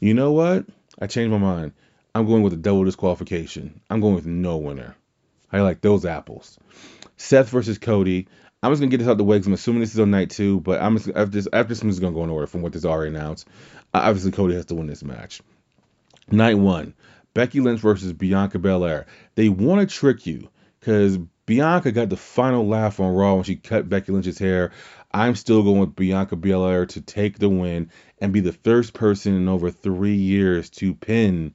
You 0.00 0.14
know 0.14 0.32
what? 0.32 0.66
I 1.00 1.06
changed 1.06 1.30
my 1.30 1.38
mind. 1.38 1.72
I'm 2.14 2.26
going 2.26 2.42
with 2.42 2.52
a 2.52 2.56
double 2.56 2.84
disqualification. 2.84 3.80
I'm 3.90 4.00
going 4.00 4.14
with 4.14 4.26
no 4.26 4.56
winner. 4.56 4.96
I 5.52 5.60
like 5.60 5.80
those 5.80 6.04
apples. 6.04 6.58
Seth 7.16 7.48
versus 7.48 7.78
Cody. 7.78 8.28
I'm 8.62 8.72
just 8.72 8.80
gonna 8.80 8.90
get 8.90 8.98
this 8.98 9.08
out 9.08 9.18
the 9.18 9.24
way 9.24 9.36
because 9.36 9.46
I'm 9.46 9.52
assuming 9.52 9.80
this 9.80 9.94
is 9.94 10.00
on 10.00 10.10
night 10.10 10.30
two, 10.30 10.60
but 10.60 10.80
I'm 10.80 10.96
just 10.96 11.08
after 11.08 11.26
this 11.26 11.48
after 11.52 11.68
this 11.68 11.80
just 11.80 12.00
gonna 12.00 12.14
go 12.14 12.24
in 12.24 12.30
order 12.30 12.46
from 12.46 12.62
what 12.62 12.74
is 12.74 12.84
already 12.84 13.14
announced. 13.14 13.46
Uh, 13.94 14.00
obviously, 14.02 14.32
Cody 14.32 14.54
has 14.54 14.66
to 14.66 14.74
win 14.74 14.86
this 14.86 15.04
match. 15.04 15.40
Night 16.30 16.58
one, 16.58 16.94
Becky 17.34 17.60
Lynch 17.60 17.80
versus 17.80 18.12
Bianca 18.12 18.58
Belair. 18.58 19.06
They 19.36 19.48
want 19.48 19.88
to 19.88 19.94
trick 19.94 20.26
you 20.26 20.48
because 20.80 21.18
Bianca 21.46 21.92
got 21.92 22.08
the 22.08 22.16
final 22.16 22.66
laugh 22.66 23.00
on 23.00 23.14
Raw 23.14 23.34
when 23.34 23.44
she 23.44 23.56
cut 23.56 23.88
Becky 23.88 24.12
Lynch's 24.12 24.38
hair. 24.38 24.72
I'm 25.12 25.36
still 25.36 25.62
going 25.62 25.80
with 25.80 25.96
Bianca 25.96 26.36
Belair 26.36 26.86
to 26.86 27.00
take 27.00 27.38
the 27.38 27.48
win 27.48 27.90
and 28.20 28.32
be 28.32 28.40
the 28.40 28.52
first 28.52 28.92
person 28.92 29.34
in 29.34 29.48
over 29.48 29.70
three 29.70 30.16
years 30.16 30.70
to 30.70 30.94
pin 30.94 31.54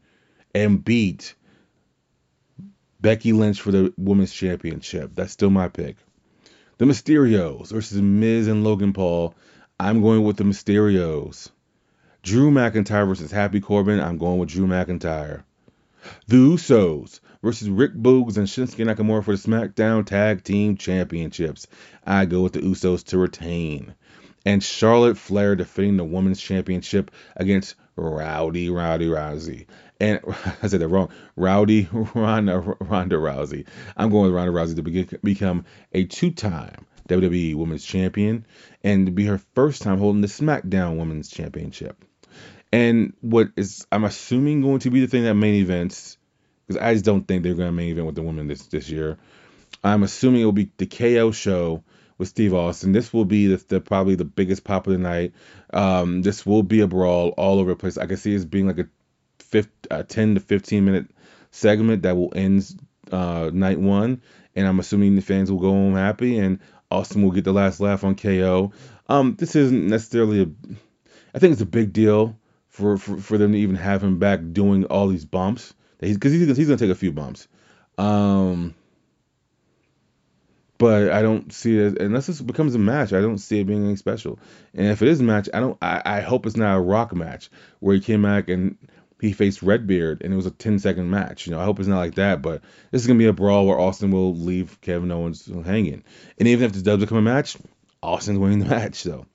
and 0.54 0.84
beat 0.84 1.36
Becky 3.02 3.34
Lynch 3.34 3.62
for 3.62 3.72
the 3.72 3.94
Women's 3.98 4.34
Championship. 4.34 5.12
That's 5.14 5.34
still 5.34 5.50
my 5.50 5.68
pick. 5.68 5.98
The 6.78 6.86
Mysterios 6.86 7.72
versus 7.72 8.02
Miz 8.02 8.48
and 8.48 8.64
Logan 8.64 8.94
Paul. 8.94 9.36
I'm 9.80 10.02
going 10.02 10.24
with 10.24 10.38
the 10.38 10.44
Mysterios. 10.44 11.50
Drew 12.22 12.52
McIntyre 12.52 13.08
versus 13.08 13.32
Happy 13.32 13.60
Corbin. 13.60 14.00
I'm 14.00 14.18
going 14.18 14.40
with 14.40 14.50
Drew 14.50 14.68
McIntyre. 14.68 15.44
The 16.28 16.38
Usos 16.38 17.20
versus 17.42 17.70
Rick 17.70 17.94
Boogs 17.94 18.38
and 18.38 18.48
Shinsuke 18.48 18.86
Nakamura 18.86 19.24
for 19.24 19.36
the 19.36 19.42
SmackDown 19.42 20.06
Tag 20.06 20.44
Team 20.44 20.78
Championships. 20.78 21.68
I 22.06 22.26
go 22.26 22.42
with 22.42 22.54
the 22.54 22.62
Usos 22.62 23.04
to 23.06 23.18
retain. 23.18 23.94
And 24.46 24.64
Charlotte 24.64 25.18
Flair 25.18 25.56
defending 25.56 25.98
the 25.98 26.04
Women's 26.04 26.42
Championship 26.42 27.12
against 27.36 27.76
Rowdy 27.96 28.70
Rowdy 28.70 29.08
Rousey. 29.08 29.68
And 30.00 30.20
I 30.62 30.68
said 30.68 30.82
that 30.82 30.88
wrong. 30.88 31.10
Rowdy 31.36 31.88
Ronda, 31.92 32.60
Ronda 32.60 33.16
Rousey. 33.16 33.66
I'm 33.96 34.10
going 34.10 34.26
with 34.26 34.36
Ronda 34.36 34.52
Rousey 34.52 34.76
to 34.76 35.18
become 35.24 35.66
a 35.94 36.06
two-time 36.06 36.86
WWE 37.08 37.56
Women's 37.56 37.86
Champion 37.86 38.46
and 38.84 39.06
to 39.06 39.12
be 39.12 39.26
her 39.26 39.40
first 39.56 39.82
time 39.82 39.98
holding 39.98 40.22
the 40.22 40.28
SmackDown 40.28 40.98
Women's 40.98 41.30
Championship. 41.30 42.04
And 42.72 43.14
what 43.22 43.50
is 43.56 43.86
I'm 43.92 44.04
assuming 44.04 44.62
going 44.62 44.80
to 44.80 44.90
be 44.90 45.02
the 45.02 45.08
thing 45.08 45.24
that 45.24 45.36
main 45.36 45.56
events 45.56 46.18
because 46.66 46.82
I 46.82 46.94
just 46.94 47.06
don't 47.06 47.28
think 47.28 47.44
they're 47.44 47.54
going 47.54 47.68
to 47.68 47.74
main 47.74 47.92
event 47.92 48.08
with 48.08 48.16
the 48.16 48.24
women 48.24 48.48
this 48.48 48.66
this 48.68 48.90
year. 48.90 49.18
I'm 49.84 50.04
assuming 50.04 50.42
it 50.42 50.46
will 50.46 50.54
be 50.54 50.72
the 50.78 50.86
KO 50.86 51.32
show 51.32 51.84
with 52.18 52.28
Steve 52.28 52.54
Austin. 52.54 52.92
This 52.92 53.14
will 53.14 53.26
be 53.26 53.48
the, 53.48 53.64
the 53.68 53.80
probably 53.80 54.16
the 54.16 54.26
biggest 54.26 54.64
pop 54.64 54.88
of 54.88 54.94
the 54.94 55.00
night. 55.00 55.34
Um, 55.72 56.22
this 56.22 56.46
will 56.46 56.64
be 56.64 56.82
a 56.82 56.88
brawl 56.88 57.30
all 57.30 57.60
over 57.60 57.72
the 57.72 57.76
place. 57.76 57.98
I 57.98 58.06
can 58.06 58.18
see 58.18 58.36
it 58.36 58.50
being 58.50 58.68
like 58.68 58.80
a, 58.80 58.88
50, 59.40 59.72
a 59.92 60.04
10 60.04 60.36
to 60.36 60.40
15 60.40 60.86
minute 60.86 61.08
segment 61.52 62.04
that 62.04 62.16
will 62.16 62.34
end 62.36 62.80
uh, 63.12 63.52
night 63.54 63.80
one, 63.80 64.22
and 64.56 64.68
I'm 64.68 64.80
assuming 64.80 65.16
the 65.16 65.22
fans 65.22 65.52
will 65.52 65.60
go 65.60 65.72
home 65.72 65.96
happy, 65.96 66.38
and 66.38 66.60
Austin 66.90 67.24
will 67.24 67.32
get 67.32 67.44
the 67.44 67.54
last 67.54 67.80
laugh 67.80 68.04
on 68.04 68.16
KO. 68.16 68.72
Um, 69.08 69.36
this 69.38 69.56
isn't 69.56 69.88
necessarily 69.88 70.42
a. 70.44 70.48
I 71.36 71.40
think 71.40 71.54
it's 71.54 71.62
a 71.62 71.66
big 71.66 71.94
deal 71.94 72.38
for, 72.70 72.98
for, 72.98 73.18
for 73.18 73.38
them 73.38 73.52
to 73.54 73.58
even 73.58 73.76
have 73.76 74.04
him 74.04 74.20
back 74.20 74.40
doing 74.52 74.86
all 74.86 75.08
these 75.08 75.26
bumps. 75.26 75.74
Because 76.00 76.32
he's, 76.32 76.48
he's, 76.48 76.58
he's 76.58 76.68
going 76.68 76.78
to 76.78 76.86
take 76.86 76.92
a 76.92 77.00
few 77.00 77.12
bumps. 77.12 77.48
Um, 77.98 78.76
but 80.78 81.12
I 81.12 81.22
don't 81.22 81.54
see 81.54 81.78
it 81.78 82.02
unless 82.02 82.28
this 82.28 82.42
becomes 82.42 82.76
a 82.76 82.80
match. 82.80 83.14
I 83.14 83.22
don't 83.22 83.38
see 83.38 83.60
it 83.60 83.66
being 83.66 83.80
anything 83.80 83.98
special. 83.98 84.40
And 84.74 84.88
if 84.88 85.02
it 85.02 85.08
is 85.08 85.20
a 85.20 85.24
match, 85.24 85.50
I 85.54 85.60
don't. 85.60 85.78
I, 85.82 86.02
I 86.06 86.22
hope 86.22 86.46
it's 86.46 86.58
not 86.58 86.78
a 86.78 86.82
Rock 86.82 87.16
match 87.16 87.50
where 87.80 87.96
he 87.96 88.02
came 88.02 88.24
back 88.24 88.50
and 88.50 88.78
he 89.22 89.32
faced 89.32 89.64
Redbeard 89.64 90.22
and 90.22 90.34
it 90.34 90.36
was 90.36 90.46
a 90.46 90.52
10 90.52 90.80
second 90.80 91.10
match. 91.10 91.46
You 91.46 91.54
know, 91.54 91.60
I 91.60 91.64
hope 91.64 91.80
it's 91.80 91.88
not 91.88 92.00
like 92.00 92.16
that. 92.16 92.42
But 92.42 92.62
this 92.92 93.02
is 93.02 93.08
gonna 93.08 93.20
be 93.20 93.28
a 93.28 93.34
brawl 93.34 93.68
where 93.68 93.80
Austin 93.80 94.12
will 94.12 94.36
leave 94.36 94.82
Kevin 94.82 95.12
Owens 95.12 95.46
hanging. 95.46 96.04
And 96.38 96.48
even 96.48 96.66
if 96.66 96.74
this 96.74 96.82
does 96.82 97.00
become 97.00 97.20
a 97.20 97.22
match, 97.22 97.56
Austin's 98.02 98.40
winning 98.40 98.60
the 98.60 98.66
match. 98.66 98.96
So 98.96 99.26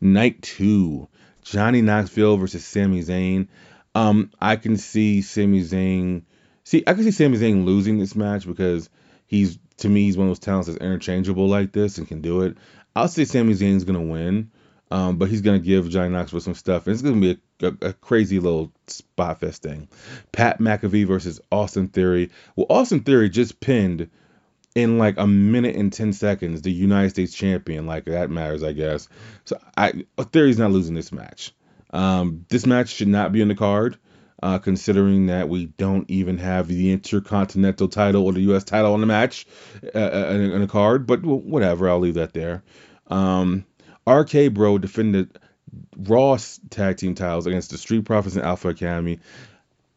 night 0.00 0.42
two, 0.42 1.08
Johnny 1.42 1.82
Knoxville 1.82 2.36
versus 2.36 2.64
Sami 2.64 3.02
Zayn. 3.02 3.48
Um, 3.94 4.30
I 4.40 4.56
can 4.56 4.76
see 4.76 5.22
Sami 5.22 5.62
Zayn. 5.62 6.22
See, 6.64 6.84
I 6.86 6.94
can 6.94 7.02
see 7.02 7.10
Sami 7.10 7.38
Zayn 7.38 7.64
losing 7.64 7.98
this 7.98 8.14
match 8.14 8.46
because 8.46 8.88
he's 9.26 9.58
to 9.80 9.88
me 9.88 10.04
he's 10.04 10.16
one 10.16 10.26
of 10.26 10.30
those 10.30 10.38
talents 10.38 10.68
that's 10.68 10.78
interchangeable 10.78 11.48
like 11.48 11.72
this 11.72 11.98
and 11.98 12.08
can 12.08 12.20
do 12.20 12.42
it. 12.42 12.56
I'll 12.94 13.08
say 13.08 13.24
Sami 13.24 13.54
Zayn's 13.54 13.84
gonna 13.84 14.00
win, 14.00 14.50
um, 14.90 15.16
but 15.16 15.28
he's 15.28 15.42
gonna 15.42 15.58
give 15.58 15.88
Johnny 15.88 16.10
Knoxville 16.10 16.40
some 16.40 16.54
stuff. 16.54 16.86
And 16.86 16.94
it's 16.94 17.02
gonna 17.02 17.20
be 17.20 17.38
a, 17.62 17.66
a, 17.66 17.88
a, 17.88 17.92
crazy 17.92 18.40
little 18.40 18.72
spot 18.86 19.40
fest 19.40 19.62
thing. 19.62 19.88
Pat 20.32 20.58
McAfee 20.58 21.06
versus 21.06 21.40
Austin 21.52 21.88
Theory. 21.88 22.30
Well, 22.56 22.66
Austin 22.70 23.00
Theory 23.00 23.28
just 23.28 23.60
pinned 23.60 24.10
in 24.74 24.98
like 24.98 25.16
a 25.18 25.26
minute 25.26 25.76
and 25.76 25.92
10 25.92 26.12
seconds 26.12 26.62
the 26.62 26.70
United 26.70 27.10
States 27.10 27.34
champion. 27.34 27.86
Like 27.86 28.04
that 28.06 28.30
matters, 28.30 28.62
I 28.62 28.72
guess. 28.72 29.08
So 29.44 29.58
I 29.76 30.04
Theory's 30.18 30.58
not 30.58 30.72
losing 30.72 30.94
this 30.94 31.12
match. 31.12 31.54
Um, 31.92 32.46
this 32.48 32.66
match 32.66 32.90
should 32.90 33.08
not 33.08 33.32
be 33.32 33.40
in 33.40 33.48
the 33.48 33.54
card, 33.54 33.98
uh, 34.42 34.58
considering 34.58 35.26
that 35.26 35.48
we 35.48 35.66
don't 35.66 36.10
even 36.10 36.38
have 36.38 36.68
the 36.68 36.92
Intercontinental 36.92 37.88
title 37.88 38.24
or 38.24 38.32
the 38.32 38.40
U.S. 38.42 38.64
title 38.64 38.94
on 38.94 39.00
the 39.00 39.06
match 39.06 39.46
uh, 39.94 39.98
uh, 39.98 40.28
in, 40.32 40.60
the 40.60 40.66
card. 40.66 41.06
But 41.06 41.22
whatever, 41.22 41.88
I'll 41.88 41.98
leave 41.98 42.14
that 42.14 42.32
there. 42.32 42.62
Um, 43.08 43.64
RK 44.08 44.52
Bro 44.52 44.78
defended 44.78 45.38
Ross 45.96 46.58
tag 46.70 46.96
team 46.96 47.14
titles 47.14 47.46
against 47.46 47.70
the 47.70 47.78
Street 47.78 48.04
Profits 48.04 48.36
and 48.36 48.44
Alpha 48.44 48.68
Academy. 48.68 49.20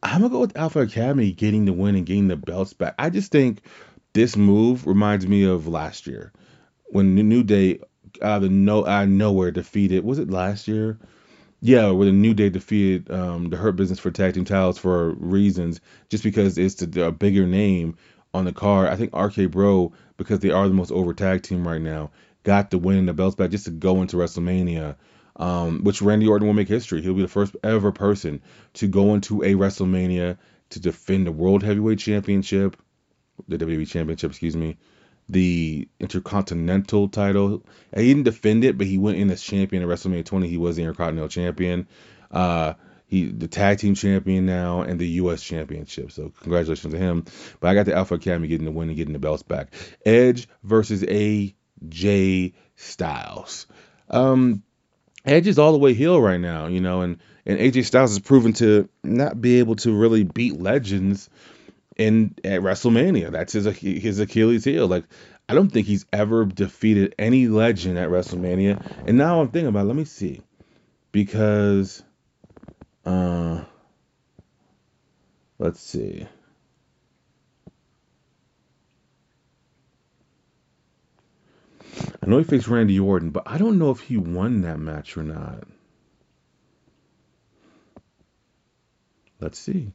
I'm 0.01 0.21
gonna 0.21 0.29
go 0.29 0.39
with 0.39 0.57
Alpha 0.57 0.81
Academy 0.81 1.31
getting 1.31 1.65
the 1.65 1.73
win 1.73 1.95
and 1.95 2.05
getting 2.05 2.27
the 2.27 2.35
belts 2.35 2.73
back. 2.73 2.95
I 2.99 3.09
just 3.09 3.31
think 3.31 3.61
this 4.11 4.35
move 4.35 4.85
reminds 4.85 5.25
me 5.25 5.45
of 5.45 5.67
last 5.67 6.07
year 6.07 6.33
when 6.87 7.15
New 7.15 7.43
Day 7.43 7.79
out 8.21 8.43
of 8.43 8.51
no 8.51 8.85
out 8.85 9.03
of 9.03 9.09
nowhere 9.09 9.51
defeated. 9.51 10.03
Was 10.03 10.19
it 10.19 10.29
last 10.29 10.67
year? 10.67 10.99
Yeah, 11.65 11.91
where 11.91 12.07
the 12.07 12.11
New 12.11 12.33
Day 12.33 12.49
defeated 12.49 13.09
um, 13.09 13.49
the 13.49 13.55
Hurt 13.55 13.77
Business 13.77 13.97
for 13.97 14.11
tag 14.11 14.33
team 14.33 14.43
titles 14.43 14.77
for 14.77 15.11
reasons, 15.11 15.79
just 16.09 16.21
because 16.21 16.57
it's 16.57 16.81
a 16.81 17.09
bigger 17.09 17.47
name 17.47 17.95
on 18.33 18.43
the 18.43 18.51
card. 18.51 18.89
I 18.89 18.97
think 18.97 19.15
RK 19.15 19.49
Bro, 19.49 19.93
because 20.17 20.41
they 20.41 20.51
are 20.51 20.67
the 20.67 20.73
most 20.73 20.91
over 20.91 21.13
tag 21.13 21.41
team 21.41 21.65
right 21.65 21.79
now, 21.79 22.11
got 22.43 22.69
the 22.69 22.77
win 22.77 22.97
and 22.97 23.07
the 23.07 23.13
belts 23.13 23.37
back 23.37 23.51
just 23.51 23.63
to 23.63 23.71
go 23.71 24.01
into 24.01 24.17
WrestleMania. 24.17 24.97
Um, 25.37 25.85
which 25.85 26.01
Randy 26.01 26.27
Orton 26.27 26.47
will 26.47 26.53
make 26.53 26.67
history. 26.67 27.01
He'll 27.01 27.13
be 27.13 27.21
the 27.21 27.29
first 27.29 27.55
ever 27.63 27.93
person 27.93 28.41
to 28.73 28.87
go 28.89 29.13
into 29.13 29.41
a 29.41 29.53
WrestleMania 29.53 30.37
to 30.71 30.79
defend 30.81 31.25
the 31.25 31.31
World 31.31 31.63
Heavyweight 31.63 31.97
Championship, 31.97 32.75
the 33.47 33.57
WWE 33.57 33.87
Championship, 33.87 34.31
excuse 34.31 34.57
me, 34.57 34.75
the 35.29 35.87
Intercontinental 35.99 37.09
title. 37.09 37.65
He 37.95 38.07
didn't 38.07 38.23
defend 38.23 38.63
it, 38.63 38.77
but 38.77 38.87
he 38.87 38.97
went 38.97 39.17
in 39.17 39.29
as 39.29 39.41
champion 39.41 39.83
at 39.83 39.89
WrestleMania 39.89 40.25
20. 40.25 40.47
He 40.47 40.57
was 40.57 40.75
the 40.75 40.83
Intercontinental 40.83 41.29
Champion. 41.29 41.87
Uh, 42.31 42.73
he 43.07 43.25
the 43.25 43.47
tag 43.47 43.77
team 43.77 43.93
champion 43.93 44.45
now 44.45 44.81
and 44.81 44.99
the 44.99 45.07
U.S. 45.07 45.43
Championship. 45.43 46.11
So 46.11 46.31
congratulations 46.41 46.93
to 46.93 46.99
him. 46.99 47.25
But 47.59 47.69
I 47.69 47.75
got 47.75 47.85
the 47.85 47.95
Alpha 47.95 48.15
Academy 48.15 48.47
getting 48.47 48.65
the 48.65 48.71
win 48.71 48.89
and 48.89 48.97
getting 48.97 49.13
the 49.13 49.19
belts 49.19 49.43
back. 49.43 49.73
Edge 50.05 50.47
versus 50.63 51.03
AJ 51.03 52.53
Styles. 52.75 53.67
Um, 54.09 54.63
Edge 55.25 55.47
is 55.47 55.59
all 55.59 55.71
the 55.71 55.77
way 55.77 55.93
heel 55.93 56.19
right 56.19 56.39
now, 56.39 56.67
you 56.67 56.81
know, 56.81 57.01
and 57.01 57.19
and 57.45 57.59
AJ 57.59 57.85
Styles 57.85 58.11
has 58.11 58.19
proven 58.19 58.53
to 58.53 58.89
not 59.03 59.39
be 59.39 59.59
able 59.59 59.75
to 59.77 59.93
really 59.95 60.23
beat 60.23 60.59
legends 60.59 61.29
in 61.97 62.35
at 62.43 62.61
WrestleMania. 62.61 63.31
That's 63.31 63.53
his 63.53 63.65
his 63.65 64.19
Achilles 64.19 64.63
heel. 64.63 64.87
Like 64.87 65.05
I 65.47 65.53
don't 65.53 65.69
think 65.69 65.87
he's 65.87 66.05
ever 66.13 66.45
defeated 66.45 67.15
any 67.19 67.47
legend 67.47 67.97
at 67.97 68.09
WrestleMania. 68.09 69.07
And 69.07 69.17
now 69.17 69.41
I'm 69.41 69.49
thinking 69.49 69.67
about, 69.67 69.87
let 69.87 69.95
me 69.95 70.05
see, 70.05 70.41
because 71.11 72.03
uh, 73.05 73.63
let's 75.59 75.81
see. 75.81 76.27
I 82.21 82.25
know 82.25 82.37
he 82.37 82.43
faced 82.43 82.67
Randy 82.67 82.99
Orton, 82.99 83.31
but 83.31 83.43
I 83.45 83.57
don't 83.57 83.77
know 83.77 83.91
if 83.91 83.99
he 83.99 84.17
won 84.17 84.61
that 84.61 84.79
match 84.79 85.17
or 85.17 85.23
not. 85.23 85.65
Let's 89.39 89.59
see. 89.59 89.91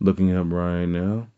Looking 0.00 0.32
at 0.32 0.48
Brian 0.48 0.92
now. 0.92 1.28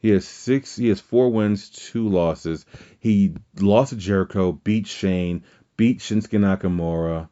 He 0.00 0.08
has 0.10 0.26
six. 0.26 0.76
He 0.76 0.88
has 0.88 1.00
four 1.00 1.30
wins, 1.30 1.68
two 1.68 2.08
losses. 2.08 2.64
He 2.98 3.34
lost 3.60 3.90
to 3.90 3.96
Jericho, 3.96 4.52
beat 4.52 4.86
Shane, 4.86 5.44
beat 5.76 5.98
Shinsuke 5.98 6.38
Nakamura. 6.40 7.28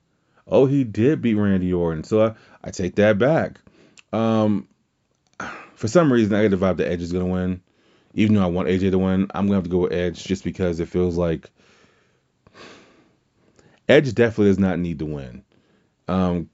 Oh, 0.47 0.67
he 0.67 0.85
did 0.85 1.23
beat 1.23 1.35
Randy 1.35 1.73
Orton, 1.73 2.05
so 2.05 2.27
I, 2.27 2.35
I 2.63 2.71
take 2.71 2.97
that 2.97 3.19
back. 3.19 3.61
Um, 4.13 4.69
for 5.75 5.89
some 5.89 6.13
reason, 6.13 6.35
I 6.35 6.43
get 6.43 6.51
the 6.51 6.57
vibe 6.57 6.79
that 6.79 6.91
Edge 6.91 7.03
is 7.03 7.13
gonna 7.13 7.27
win. 7.27 7.63
Even 8.15 8.35
though 8.35 8.43
I 8.43 8.47
want 8.47 8.69
AJ 8.69 8.91
to 8.91 8.99
win, 8.99 9.29
I'm 9.35 9.47
gonna 9.47 9.57
have 9.57 9.65
to 9.65 9.71
go 9.71 9.79
with 9.79 9.93
Edge 9.93 10.25
just 10.25 10.45
because 10.45 10.81
it 10.81 10.89
feels 10.89 11.17
like 11.17 11.51
Edge 13.89 14.15
definitely 14.15 14.51
does 14.51 14.59
not 14.59 14.79
need 14.79 14.99
to 14.99 15.07
win. 15.07 15.45
Um, 16.07 16.49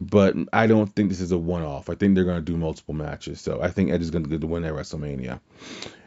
but 0.00 0.34
I 0.52 0.66
don't 0.66 0.94
think 0.94 1.08
this 1.08 1.20
is 1.20 1.32
a 1.32 1.38
one-off. 1.38 1.88
I 1.88 1.94
think 1.94 2.14
they're 2.14 2.24
going 2.24 2.44
to 2.44 2.52
do 2.52 2.56
multiple 2.56 2.94
matches. 2.94 3.40
So 3.40 3.60
I 3.62 3.70
think 3.70 3.90
Edge 3.90 4.02
is 4.02 4.10
going 4.10 4.24
to 4.24 4.30
get 4.30 4.40
the 4.40 4.46
win 4.46 4.64
at 4.64 4.74
WrestleMania. 4.74 5.40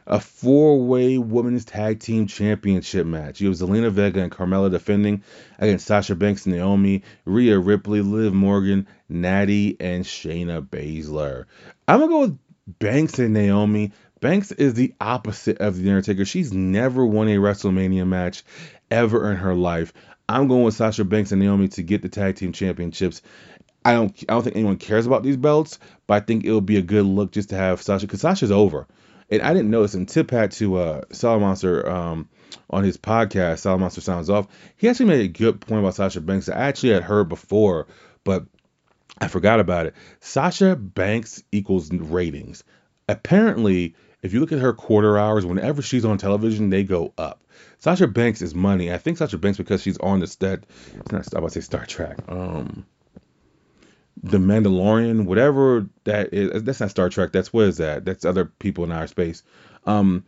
A 0.05 0.19
four-way 0.19 1.17
women's 1.17 1.65
tag 1.65 1.99
team 1.99 2.27
championship 2.27 3.05
match. 3.05 3.41
You 3.41 3.49
have 3.49 3.57
Zelina 3.57 3.91
Vega 3.91 4.21
and 4.21 4.31
Carmella 4.31 4.71
defending 4.71 5.23
against 5.59 5.85
Sasha 5.85 6.15
Banks 6.15 6.45
and 6.45 6.55
Naomi, 6.55 7.03
Rhea 7.25 7.59
Ripley, 7.59 8.01
Liv 8.01 8.33
Morgan, 8.33 8.87
Natty, 9.07 9.77
and 9.79 10.03
Shayna 10.03 10.67
Baszler. 10.67 11.45
I'm 11.87 11.99
gonna 11.99 12.11
go 12.11 12.19
with 12.21 12.39
Banks 12.79 13.19
and 13.19 13.33
Naomi. 13.35 13.91
Banks 14.19 14.51
is 14.51 14.73
the 14.73 14.93
opposite 14.99 15.59
of 15.59 15.77
the 15.77 15.89
Undertaker. 15.89 16.25
She's 16.25 16.51
never 16.51 17.05
won 17.05 17.27
a 17.27 17.37
WrestleMania 17.37 18.07
match 18.07 18.43
ever 18.89 19.31
in 19.31 19.37
her 19.37 19.53
life. 19.53 19.93
I'm 20.27 20.47
going 20.47 20.63
with 20.63 20.75
Sasha 20.75 21.05
Banks 21.05 21.31
and 21.31 21.41
Naomi 21.41 21.69
to 21.69 21.83
get 21.83 22.01
the 22.01 22.09
tag 22.09 22.35
team 22.35 22.51
championships. 22.51 23.21
I 23.83 23.93
don't 23.93 24.23
I 24.27 24.33
don't 24.33 24.43
think 24.43 24.55
anyone 24.55 24.77
cares 24.77 25.05
about 25.05 25.23
these 25.23 25.37
belts, 25.37 25.79
but 26.07 26.15
I 26.15 26.19
think 26.19 26.43
it 26.43 26.51
would 26.51 26.65
be 26.65 26.77
a 26.77 26.81
good 26.81 27.05
look 27.05 27.31
just 27.31 27.49
to 27.49 27.55
have 27.55 27.81
Sasha 27.81 28.05
because 28.05 28.21
Sasha's 28.21 28.51
over. 28.51 28.87
And 29.31 29.41
I 29.41 29.53
didn't 29.53 29.69
notice, 29.69 29.93
and 29.93 30.09
Tip 30.09 30.31
had 30.31 30.51
to 30.53 30.77
uh 30.77 31.01
Salamonster 31.11 31.87
um 31.87 32.29
on 32.69 32.83
his 32.83 32.97
podcast, 32.97 33.61
Salamonster 33.65 34.01
Sounds 34.01 34.29
Off, 34.29 34.47
he 34.77 34.89
actually 34.89 35.07
made 35.07 35.21
a 35.21 35.27
good 35.27 35.61
point 35.61 35.79
about 35.81 35.95
Sasha 35.95 36.21
Banks 36.21 36.49
I 36.49 36.57
actually 36.57 36.93
had 36.93 37.03
heard 37.03 37.29
before, 37.29 37.87
but 38.23 38.45
I 39.19 39.27
forgot 39.27 39.59
about 39.59 39.85
it. 39.85 39.95
Sasha 40.19 40.75
Banks 40.75 41.43
equals 41.51 41.91
ratings. 41.91 42.63
Apparently, 43.07 43.95
if 44.21 44.33
you 44.33 44.39
look 44.39 44.51
at 44.51 44.59
her 44.59 44.73
quarter 44.73 45.17
hours, 45.17 45.45
whenever 45.45 45.81
she's 45.81 46.05
on 46.05 46.17
television, 46.17 46.69
they 46.69 46.83
go 46.83 47.13
up. 47.17 47.43
Sasha 47.79 48.07
Banks 48.07 48.41
is 48.41 48.53
money. 48.53 48.91
I 48.91 48.97
think 48.97 49.17
Sasha 49.17 49.37
Banks 49.37 49.57
because 49.57 49.81
she's 49.81 49.97
on 49.97 50.19
the 50.19 50.27
stat. 50.27 50.65
It's 50.95 51.11
not. 51.11 51.33
I 51.33 51.37
about 51.37 51.51
to 51.51 51.61
say 51.61 51.65
Star 51.65 51.85
Trek. 51.85 52.17
Um, 52.27 52.85
the 54.21 54.37
Mandalorian, 54.37 55.25
whatever 55.25 55.87
that 56.03 56.33
is. 56.33 56.63
That's 56.63 56.79
not 56.79 56.91
Star 56.91 57.09
Trek. 57.09 57.31
That's 57.31 57.53
what 57.53 57.65
is 57.65 57.77
that? 57.77 58.05
That's 58.05 58.25
other 58.25 58.45
people 58.45 58.83
in 58.83 58.91
outer 58.91 59.07
space. 59.07 59.43
Um, 59.85 60.25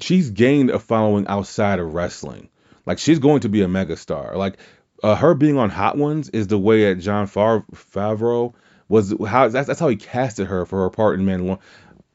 she's 0.00 0.30
gained 0.30 0.70
a 0.70 0.78
following 0.78 1.26
outside 1.26 1.78
of 1.78 1.94
wrestling. 1.94 2.48
Like 2.86 2.98
she's 2.98 3.18
going 3.18 3.40
to 3.40 3.48
be 3.48 3.62
a 3.62 3.66
megastar. 3.66 4.34
Like 4.34 4.58
uh, 5.02 5.14
her 5.16 5.34
being 5.34 5.58
on 5.58 5.70
Hot 5.70 5.96
Ones 5.96 6.28
is 6.30 6.46
the 6.46 6.58
way 6.58 6.84
that 6.84 7.00
Jon 7.00 7.26
Favreau 7.26 8.54
was 8.88 9.14
how 9.26 9.48
that's, 9.48 9.66
that's 9.66 9.80
how 9.80 9.88
he 9.88 9.96
casted 9.96 10.46
her 10.48 10.66
for 10.66 10.82
her 10.82 10.90
part 10.90 11.18
in 11.18 11.26
Mandalorian. 11.26 11.60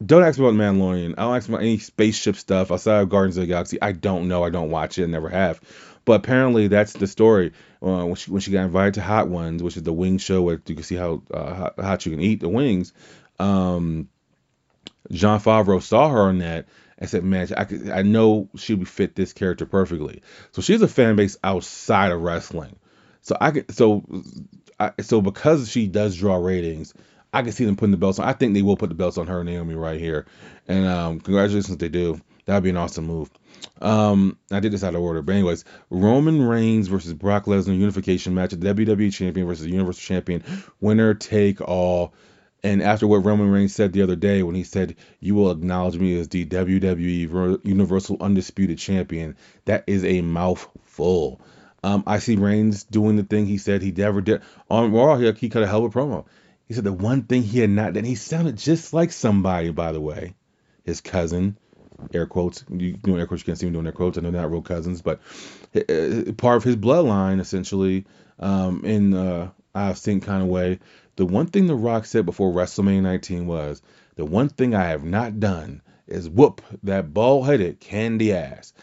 Don't 0.05 0.23
ask 0.23 0.37
me 0.37 0.45
about 0.45 0.57
Mandalorian. 0.57 1.15
I 1.17 1.23
don't 1.23 1.35
ask 1.35 1.49
me 1.49 1.55
about 1.55 1.63
any 1.63 1.79
spaceship 1.79 2.35
stuff 2.35 2.71
outside 2.71 3.01
of 3.01 3.09
Guardians 3.09 3.37
of 3.37 3.41
the 3.41 3.47
Galaxy. 3.47 3.81
I 3.81 3.93
don't 3.93 4.27
know. 4.27 4.43
I 4.43 4.51
don't 4.51 4.69
watch 4.69 4.99
it. 4.99 5.07
Never 5.07 5.29
have. 5.29 5.59
But 6.07 6.13
apparently 6.13 6.69
that's 6.69 6.93
the 6.93 7.05
story. 7.05 7.51
Uh, 7.83 8.05
when 8.05 8.15
she 8.15 8.31
when 8.31 8.39
she 8.39 8.51
got 8.51 8.63
invited 8.63 8.93
to 8.93 9.01
Hot 9.01 9.27
Ones, 9.27 9.61
which 9.61 9.75
is 9.75 9.83
the 9.83 9.91
wing 9.91 10.19
show 10.19 10.41
where 10.41 10.61
you 10.65 10.75
can 10.75 10.83
see 10.85 10.95
how 10.95 11.21
uh, 11.29 11.69
hot 11.77 12.05
you 12.05 12.13
can 12.13 12.21
eat 12.21 12.39
the 12.39 12.47
wings. 12.47 12.93
Um, 13.39 14.07
Jon 15.11 15.41
Favreau 15.41 15.81
saw 15.81 16.07
her 16.07 16.21
on 16.21 16.37
that 16.37 16.67
and 16.97 17.09
said, 17.09 17.25
"Man, 17.25 17.49
I 17.57 17.65
could, 17.65 17.89
I 17.89 18.03
know 18.03 18.47
she 18.55 18.73
would 18.73 18.87
fit 18.87 19.17
this 19.17 19.33
character 19.33 19.65
perfectly." 19.65 20.21
So 20.53 20.61
she's 20.61 20.81
a 20.81 20.87
fan 20.87 21.17
base 21.17 21.35
outside 21.43 22.13
of 22.13 22.21
wrestling. 22.21 22.77
So 23.19 23.35
I 23.41 23.51
could 23.51 23.69
so 23.75 24.05
I, 24.79 24.93
so 25.01 25.19
because 25.21 25.69
she 25.69 25.87
does 25.87 26.15
draw 26.15 26.37
ratings, 26.37 26.93
I 27.33 27.41
can 27.41 27.51
see 27.51 27.65
them 27.65 27.75
putting 27.75 27.91
the 27.91 27.97
belts 27.97 28.19
on. 28.19 28.29
I 28.29 28.31
think 28.31 28.53
they 28.53 28.61
will 28.61 28.77
put 28.77 28.87
the 28.87 28.95
belts 28.95 29.17
on 29.17 29.27
her 29.27 29.43
Naomi 29.43 29.75
right 29.75 29.99
here. 29.99 30.25
And 30.69 30.85
um, 30.85 31.19
congratulations 31.19 31.69
if 31.69 31.79
they 31.79 31.89
do. 31.89 32.21
That 32.45 32.53
would 32.53 32.63
be 32.63 32.69
an 32.69 32.77
awesome 32.77 33.07
move. 33.07 33.29
Um, 33.81 34.37
I 34.51 34.59
did 34.59 34.71
this 34.71 34.83
out 34.83 34.95
of 34.95 35.01
order, 35.01 35.21
but 35.21 35.33
anyways, 35.33 35.65
Roman 35.89 36.41
Reigns 36.41 36.87
versus 36.87 37.13
Brock 37.13 37.45
Lesnar 37.45 37.77
unification 37.77 38.33
match, 38.33 38.51
WWE 38.51 39.13
Champion 39.13 39.47
versus 39.47 39.67
Universal 39.67 40.01
Champion, 40.01 40.43
winner 40.81 41.13
take 41.13 41.61
all. 41.61 42.13
And 42.63 42.81
after 42.81 43.05
what 43.05 43.23
Roman 43.23 43.51
Reigns 43.51 43.75
said 43.75 43.93
the 43.93 44.01
other 44.01 44.15
day, 44.15 44.41
when 44.41 44.55
he 44.55 44.63
said, 44.63 44.95
"You 45.19 45.35
will 45.35 45.51
acknowledge 45.51 45.97
me 45.97 46.19
as 46.19 46.27
the 46.27 46.45
WWE 46.45 47.59
Universal 47.63 48.17
Undisputed 48.19 48.79
Champion," 48.79 49.35
that 49.65 49.83
is 49.85 50.03
a 50.03 50.21
mouthful. 50.21 51.39
Um, 51.83 52.03
I 52.07 52.19
see 52.19 52.35
Reigns 52.35 52.83
doing 52.83 53.15
the 53.15 53.23
thing 53.23 53.45
he 53.45 53.59
said 53.59 53.81
he 53.81 53.91
never 53.91 54.21
did 54.21 54.41
on 54.69 54.91
Raw. 54.91 55.17
He, 55.17 55.31
he 55.33 55.49
cut 55.49 55.63
a 55.63 55.67
hell 55.67 55.85
of 55.85 55.95
a 55.95 55.97
promo. 55.97 56.25
He 56.67 56.73
said 56.73 56.83
the 56.83 56.91
one 56.91 57.23
thing 57.23 57.43
he 57.43 57.59
had 57.59 57.69
not 57.69 57.93
done. 57.93 58.03
He 58.03 58.15
sounded 58.15 58.57
just 58.57 58.91
like 58.91 59.11
somebody, 59.11 59.69
by 59.71 59.91
the 59.91 60.01
way, 60.01 60.33
his 60.83 60.99
cousin. 60.99 61.57
Air 62.13 62.25
quotes. 62.25 62.63
You 62.69 62.93
doing 62.93 63.19
air 63.19 63.27
quotes? 63.27 63.41
You 63.41 63.45
can't 63.45 63.57
see 63.57 63.65
me 63.65 63.73
doing 63.73 63.85
air 63.85 63.91
quotes. 63.91 64.17
I 64.17 64.21
know 64.21 64.31
they're 64.31 64.41
not 64.41 64.51
real 64.51 64.61
cousins, 64.61 65.01
but 65.01 65.19
uh, 65.75 66.31
part 66.37 66.57
of 66.57 66.63
his 66.63 66.75
bloodline, 66.75 67.39
essentially, 67.39 68.05
um, 68.39 68.83
in 68.85 69.13
uh, 69.13 69.49
I've 69.73 69.97
seen 69.97 70.21
kind 70.21 70.41
of 70.41 70.49
way. 70.49 70.79
The 71.15 71.25
one 71.25 71.47
thing 71.47 71.67
The 71.67 71.75
Rock 71.75 72.05
said 72.05 72.25
before 72.25 72.51
WrestleMania 72.53 73.01
19 73.01 73.47
was, 73.47 73.81
"The 74.15 74.25
one 74.25 74.49
thing 74.49 74.75
I 74.75 74.85
have 74.85 75.03
not 75.03 75.39
done 75.39 75.81
is 76.07 76.29
whoop 76.29 76.61
that 76.83 77.13
bald-headed 77.13 77.79
candy 77.79 78.33
ass." 78.33 78.73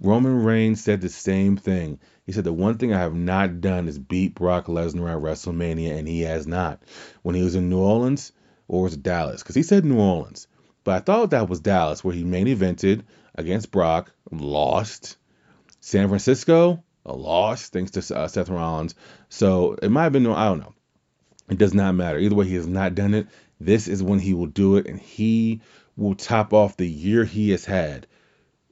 Roman 0.00 0.44
Reigns 0.44 0.82
said 0.82 1.00
the 1.00 1.08
same 1.08 1.56
thing. 1.56 1.98
He 2.24 2.32
said 2.32 2.44
the 2.44 2.52
one 2.52 2.78
thing 2.78 2.92
I 2.92 3.00
have 3.00 3.14
not 3.14 3.60
done 3.60 3.88
is 3.88 3.98
beat 3.98 4.34
Brock 4.34 4.66
Lesnar 4.66 5.10
at 5.10 5.22
WrestleMania, 5.22 5.98
and 5.98 6.08
he 6.08 6.22
has 6.22 6.46
not. 6.46 6.82
When 7.22 7.34
he 7.34 7.42
was 7.42 7.54
in 7.54 7.68
New 7.68 7.78
Orleans, 7.78 8.32
or 8.66 8.82
was 8.82 8.94
it 8.94 9.02
Dallas? 9.02 9.42
Because 9.42 9.54
he 9.54 9.62
said 9.62 9.84
New 9.84 9.98
Orleans, 9.98 10.46
but 10.88 10.94
I 10.94 11.00
thought 11.00 11.32
that 11.32 11.50
was 11.50 11.60
Dallas, 11.60 12.02
where 12.02 12.14
he 12.14 12.24
main 12.24 12.46
evented 12.46 13.02
against 13.34 13.70
Brock, 13.70 14.10
lost. 14.30 15.18
San 15.80 16.08
Francisco, 16.08 16.82
a 17.04 17.14
loss 17.14 17.68
thanks 17.68 17.90
to 17.90 18.16
uh, 18.16 18.26
Seth 18.26 18.48
Rollins. 18.48 18.94
So 19.28 19.76
it 19.82 19.90
might 19.90 20.04
have 20.04 20.14
been, 20.14 20.26
I 20.26 20.46
don't 20.46 20.60
know. 20.60 20.72
It 21.50 21.58
does 21.58 21.74
not 21.74 21.92
matter. 21.92 22.18
Either 22.18 22.34
way, 22.34 22.48
he 22.48 22.54
has 22.54 22.66
not 22.66 22.94
done 22.94 23.12
it. 23.12 23.26
This 23.60 23.86
is 23.86 24.02
when 24.02 24.18
he 24.18 24.32
will 24.32 24.46
do 24.46 24.78
it, 24.78 24.86
and 24.86 24.98
he 24.98 25.60
will 25.94 26.14
top 26.14 26.54
off 26.54 26.78
the 26.78 26.88
year 26.88 27.26
he 27.26 27.50
has 27.50 27.66
had 27.66 28.06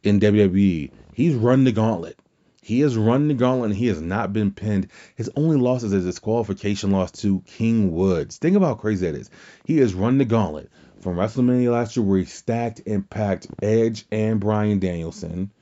in 0.03 0.19
WWE. 0.19 0.91
He's 1.13 1.35
run 1.35 1.65
the 1.65 1.73
gauntlet. 1.73 2.19
He 2.63 2.81
has 2.81 2.97
run 2.97 3.29
the 3.29 3.35
gauntlet 3.35 3.73
and 3.73 3.79
he 3.79 3.89
has 3.89 4.01
not 4.01 4.33
been 4.33 4.53
pinned. 4.53 4.89
His 5.17 5.31
only 5.37 5.57
loss 5.57 5.83
is 5.83 5.93
a 5.93 6.01
disqualification 6.01 6.91
loss 6.93 7.13
to 7.21 7.43
King 7.43 7.93
Woods. 7.93 8.39
Think 8.39 8.57
about 8.57 8.67
how 8.67 8.75
crazy 8.75 9.07
that 9.07 9.19
is. 9.19 9.31
He 9.67 9.77
has 9.79 9.95
run 9.95 10.19
the 10.19 10.25
gauntlet 10.25 10.71
from 11.07 11.19
WrestleMania 11.19 11.71
last 11.71 11.97
year 11.97 12.05
where 12.05 12.19
he 12.19 12.25
stacked 12.25 12.81
and 12.85 13.09
packed 13.09 13.47
Edge 13.63 14.05
and 14.11 14.41
Bryan 14.41 14.81
Danielson. 14.81 15.53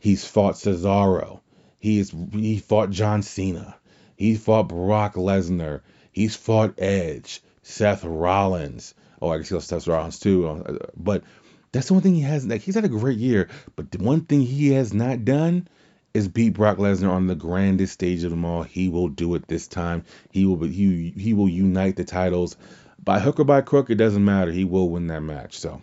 He's 0.00 0.26
fought 0.26 0.56
Cesaro. 0.56 1.40
He's 1.78 2.10
he 2.30 2.58
fought 2.58 2.90
John 2.90 3.22
Cena. 3.22 3.74
He 4.16 4.34
fought 4.34 4.68
Brock 4.68 5.14
Lesnar. 5.14 5.80
He's 6.12 6.36
fought 6.36 6.74
Edge, 6.78 7.42
Seth 7.62 8.04
Rollins. 8.04 8.92
Oh, 9.22 9.30
I 9.30 9.38
guess 9.38 9.48
he 9.48 9.54
lost 9.54 9.68
Seth 9.68 9.88
Rollins 9.88 10.18
too. 10.18 10.46
Uh, 10.46 10.76
but 10.94 11.24
that's 11.72 11.88
the 11.88 11.94
one 11.94 12.02
thing 12.02 12.14
he 12.14 12.20
has. 12.20 12.46
Like 12.46 12.60
he's 12.60 12.74
had 12.74 12.84
a 12.84 12.88
great 12.88 13.16
year, 13.16 13.48
but 13.76 13.90
the 13.90 14.04
one 14.04 14.26
thing 14.26 14.42
he 14.42 14.72
has 14.72 14.92
not 14.92 15.24
done 15.24 15.68
is 16.12 16.28
beat 16.28 16.52
Brock 16.52 16.76
Lesnar 16.76 17.12
on 17.12 17.28
the 17.28 17.34
grandest 17.34 17.94
stage 17.94 18.24
of 18.24 18.30
them 18.30 18.44
all. 18.44 18.62
He 18.62 18.90
will 18.90 19.08
do 19.08 19.36
it 19.36 19.48
this 19.48 19.68
time. 19.68 20.04
He 20.32 20.44
will. 20.44 20.66
He 20.68 21.14
he 21.16 21.32
will 21.32 21.48
unite 21.48 21.96
the 21.96 22.04
titles 22.04 22.58
by 23.06 23.20
hook 23.20 23.40
or 23.40 23.44
by 23.44 23.62
crook. 23.62 23.88
It 23.88 23.94
doesn't 23.94 24.24
matter. 24.24 24.52
He 24.52 24.64
will 24.64 24.90
win 24.90 25.06
that 25.06 25.22
match. 25.22 25.58
So 25.58 25.80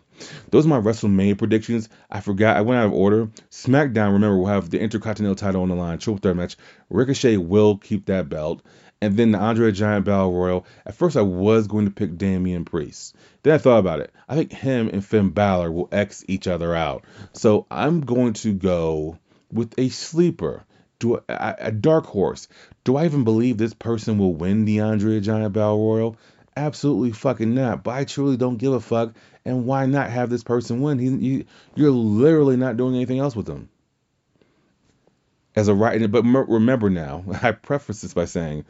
those 0.52 0.68
are 0.68 0.70
my 0.70 0.80
WrestleMania 0.80 1.38
predictions. 1.38 1.90
I 2.12 2.20
forgot. 2.20 2.58
I 2.58 2.62
went 2.62 2.80
out 2.80 2.86
of 2.86 2.94
order. 2.94 3.30
SmackDown. 3.50 4.14
Remember, 4.14 4.38
we'll 4.38 4.54
have 4.54 4.70
the 4.70 4.80
Intercontinental 4.80 5.36
title 5.36 5.64
on 5.64 5.70
the 5.70 5.76
line. 5.76 5.98
Triple 5.98 6.20
threat 6.20 6.36
match. 6.36 6.58
Ricochet 6.92 7.38
will 7.38 7.78
keep 7.78 8.06
that 8.06 8.30
belt. 8.30 8.62
And 9.02 9.18
then 9.18 9.32
the 9.32 9.40
Andre 9.40 9.72
Giant 9.72 10.06
Battle 10.06 10.34
Royal. 10.34 10.66
At 10.86 10.96
first, 10.96 11.18
I 11.18 11.22
was 11.22 11.68
going 11.68 11.86
to 11.86 11.92
pick 11.92 12.18
Damian 12.18 12.66
Priest. 12.66 13.16
Then 13.42 13.54
I 13.54 13.58
thought 13.58 13.80
about 13.80 14.00
it. 14.00 14.14
I 14.30 14.36
think 14.36 14.52
him 14.52 14.90
and 14.90 15.04
Finn 15.04 15.30
Balor 15.30 15.72
will 15.72 15.90
X 15.92 16.24
each 16.28 16.48
other 16.48 16.76
out. 16.76 17.04
So 17.34 17.66
I'm 17.72 18.02
going 18.02 18.34
to 18.34 18.54
go 18.54 19.18
with 19.52 19.74
a 19.78 19.90
sleeper. 19.90 20.66
Do 21.00 21.20
a, 21.28 21.72
dark 21.72 22.06
horse. 22.06 22.48
Do 22.86 22.96
I 22.96 23.04
even 23.04 23.26
believe 23.26 23.58
this 23.58 23.74
person 23.74 24.18
will 24.18 24.36
win 24.36 24.64
the 24.64 24.80
Andre 24.80 25.20
Giant 25.20 25.52
Battle 25.52 25.86
Royal? 25.86 26.18
Absolutely 26.56 27.12
fucking 27.12 27.54
not. 27.54 27.84
But 27.84 27.92
I 27.92 28.04
truly 28.04 28.38
don't 28.38 28.58
give 28.58 28.74
a 28.74 28.80
fuck. 28.80 29.14
And 29.46 29.66
why 29.66 29.86
not 29.86 30.10
have 30.10 30.30
this 30.30 30.44
person 30.44 30.82
win? 30.82 31.00
He, 31.00 31.08
you, 31.08 31.46
you're 31.76 31.92
literally 31.92 32.58
not 32.58 32.78
doing 32.78 32.96
anything 32.96 33.20
else 33.20 33.36
with 33.36 33.48
him. 33.48 33.70
As 35.56 35.68
a 35.68 35.74
right, 35.74 36.10
but 36.10 36.24
remember 36.24 36.90
now, 36.90 37.24
I 37.44 37.52
preface 37.52 38.02
this 38.02 38.14
by 38.14 38.26
saying 38.26 38.66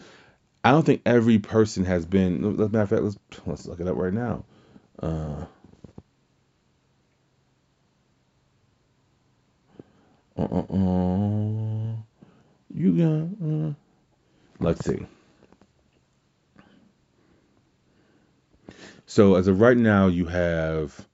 I 0.64 0.72
don't 0.72 0.86
think 0.86 1.02
every 1.06 1.40
person 1.40 1.86
has 1.86 2.06
been. 2.06 2.54
As 2.54 2.60
a 2.60 2.70
matter 2.70 2.82
of 2.82 2.90
fact, 2.90 3.02
let's 3.04 3.18
let's 3.46 3.66
look 3.66 3.80
it 3.80 3.88
up 3.88 3.98
right 3.98 4.14
now. 4.14 4.46
Uh, 5.02 5.46
uh, 10.38 10.42
uh, 10.42 10.66
uh, 10.74 11.96
you 12.74 12.98
got. 12.98 13.48
Uh, 13.48 13.74
let's 14.60 14.86
see. 14.86 15.06
So 19.06 19.36
as 19.36 19.48
of 19.48 19.62
right 19.62 19.78
now, 19.78 20.08
you 20.08 20.26
have 20.26 21.08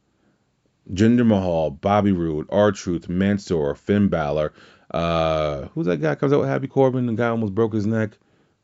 Jinder 0.92 1.26
Mahal, 1.26 1.72
Bobby 1.72 2.12
Roode, 2.12 2.48
R-Truth, 2.50 3.10
Mansoor, 3.10 3.76
Finn 3.76 4.08
Balor. 4.08 4.54
Uh, 4.92 5.68
who's 5.74 5.86
that 5.86 6.02
guy 6.02 6.16
comes 6.16 6.34
out 6.34 6.40
with 6.40 6.50
Happy 6.50 6.68
Corbin? 6.68 7.06
The 7.06 7.14
guy 7.14 7.30
almost 7.30 7.54
broke 7.54 7.74
his 7.74 7.86
neck. 7.86 8.18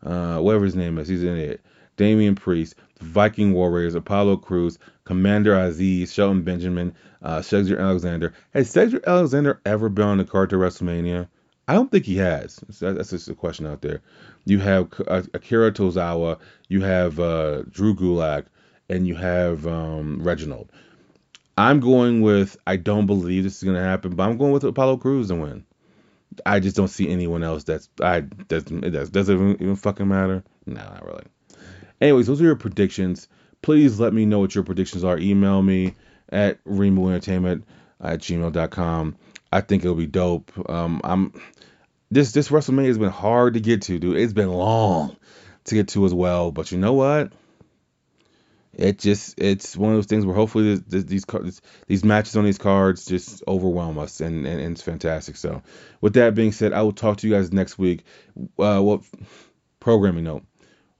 Uh, 0.03 0.39
whatever 0.39 0.65
his 0.65 0.75
name 0.75 0.97
is, 0.97 1.07
he's 1.07 1.23
in 1.23 1.37
it. 1.37 1.61
Damian 1.97 2.35
Priest, 2.35 2.75
Viking 2.99 3.53
Warriors, 3.53 3.95
Apollo 3.95 4.37
Crews, 4.37 4.77
Commander 5.05 5.53
Azeez, 5.53 6.11
Shelton 6.11 6.43
Benjamin, 6.43 6.93
uh, 7.21 7.41
Alexander. 7.51 8.33
Has 8.53 8.69
Cedric 8.69 9.07
Alexander 9.07 9.61
ever 9.65 9.89
been 9.89 10.07
on 10.07 10.17
the 10.17 10.25
card 10.25 10.49
to 10.51 10.57
WrestleMania? 10.57 11.27
I 11.67 11.73
don't 11.73 11.89
think 11.89 12.05
he 12.05 12.17
has. 12.17 12.59
That's 12.79 13.09
just 13.09 13.29
a 13.29 13.33
question 13.33 13.65
out 13.65 13.81
there. 13.81 14.01
You 14.45 14.59
have 14.59 14.93
uh, 15.07 15.23
Akira 15.33 15.71
Tozawa, 15.71 16.39
you 16.67 16.81
have 16.81 17.19
uh, 17.19 17.63
Drew 17.63 17.95
Gulak, 17.95 18.45
and 18.89 19.07
you 19.07 19.15
have 19.15 19.65
um, 19.67 20.21
Reginald. 20.21 20.71
I'm 21.57 21.79
going 21.79 22.21
with 22.21 22.57
I 22.67 22.75
don't 22.75 23.05
believe 23.05 23.43
this 23.43 23.57
is 23.57 23.63
gonna 23.63 23.83
happen, 23.83 24.15
but 24.15 24.23
I'm 24.23 24.37
going 24.37 24.51
with 24.51 24.63
Apollo 24.63 24.97
Crews 24.97 25.29
to 25.29 25.35
win. 25.35 25.65
I 26.45 26.59
just 26.59 26.75
don't 26.75 26.89
see 26.89 27.09
anyone 27.09 27.43
else 27.43 27.63
that's 27.63 27.89
I 28.01 28.21
does 28.21 28.63
it 28.67 28.91
does 28.91 29.09
does 29.09 29.29
it 29.29 29.33
even, 29.33 29.53
even 29.53 29.75
fucking 29.75 30.07
matter? 30.07 30.43
No, 30.65 30.81
not 30.81 31.05
really. 31.05 31.23
Anyways, 32.01 32.27
those 32.27 32.41
are 32.41 32.45
your 32.45 32.55
predictions. 32.55 33.27
Please 33.61 33.99
let 33.99 34.13
me 34.13 34.25
know 34.25 34.39
what 34.39 34.53
your 34.53 34.63
predictions 34.63 35.03
are. 35.03 35.17
Email 35.17 35.61
me 35.61 35.93
at 36.29 36.59
Rainbow 36.65 37.07
Entertainment 37.07 37.65
at 38.01 38.19
gmail.com. 38.19 39.15
I 39.51 39.61
think 39.61 39.83
it'll 39.83 39.95
be 39.95 40.07
dope. 40.07 40.51
Um, 40.69 40.99
I'm 41.03 41.33
this 42.11 42.33
this 42.33 42.49
WrestleMania 42.49 42.87
has 42.87 42.97
been 42.97 43.09
hard 43.09 43.53
to 43.53 43.61
get 43.61 43.83
to, 43.83 43.97
dude. 43.97 44.17
It's 44.17 44.33
been 44.33 44.51
long 44.51 45.15
to 45.65 45.75
get 45.75 45.87
to 45.89 46.05
as 46.05 46.13
well. 46.13 46.51
But 46.51 46.71
you 46.71 46.77
know 46.77 46.93
what? 46.93 47.31
It 48.77 48.99
just 48.99 49.35
it's 49.39 49.77
one 49.77 49.91
of 49.91 49.97
those 49.97 50.05
things 50.05 50.25
where 50.25 50.35
hopefully 50.35 50.81
these 50.87 51.05
these, 51.25 51.61
these 51.87 52.03
matches 52.03 52.35
on 52.35 52.43
these 52.43 52.57
cards 52.57 53.05
just 53.05 53.43
overwhelm 53.47 53.97
us 53.97 54.21
and, 54.21 54.45
and, 54.45 54.59
and, 54.59 54.73
it's 54.73 54.81
fantastic. 54.81 55.37
So 55.37 55.61
with 56.01 56.13
that 56.13 56.35
being 56.35 56.51
said 56.51 56.73
i 56.73 56.81
will 56.81 56.91
talk 56.91 57.17
to 57.17 57.27
you 57.27 57.33
guys 57.33 57.51
next 57.51 57.77
week. 57.77 58.03
Uh 58.59 58.81
what 58.81 59.01
programming 59.79 60.25
note. 60.25 60.43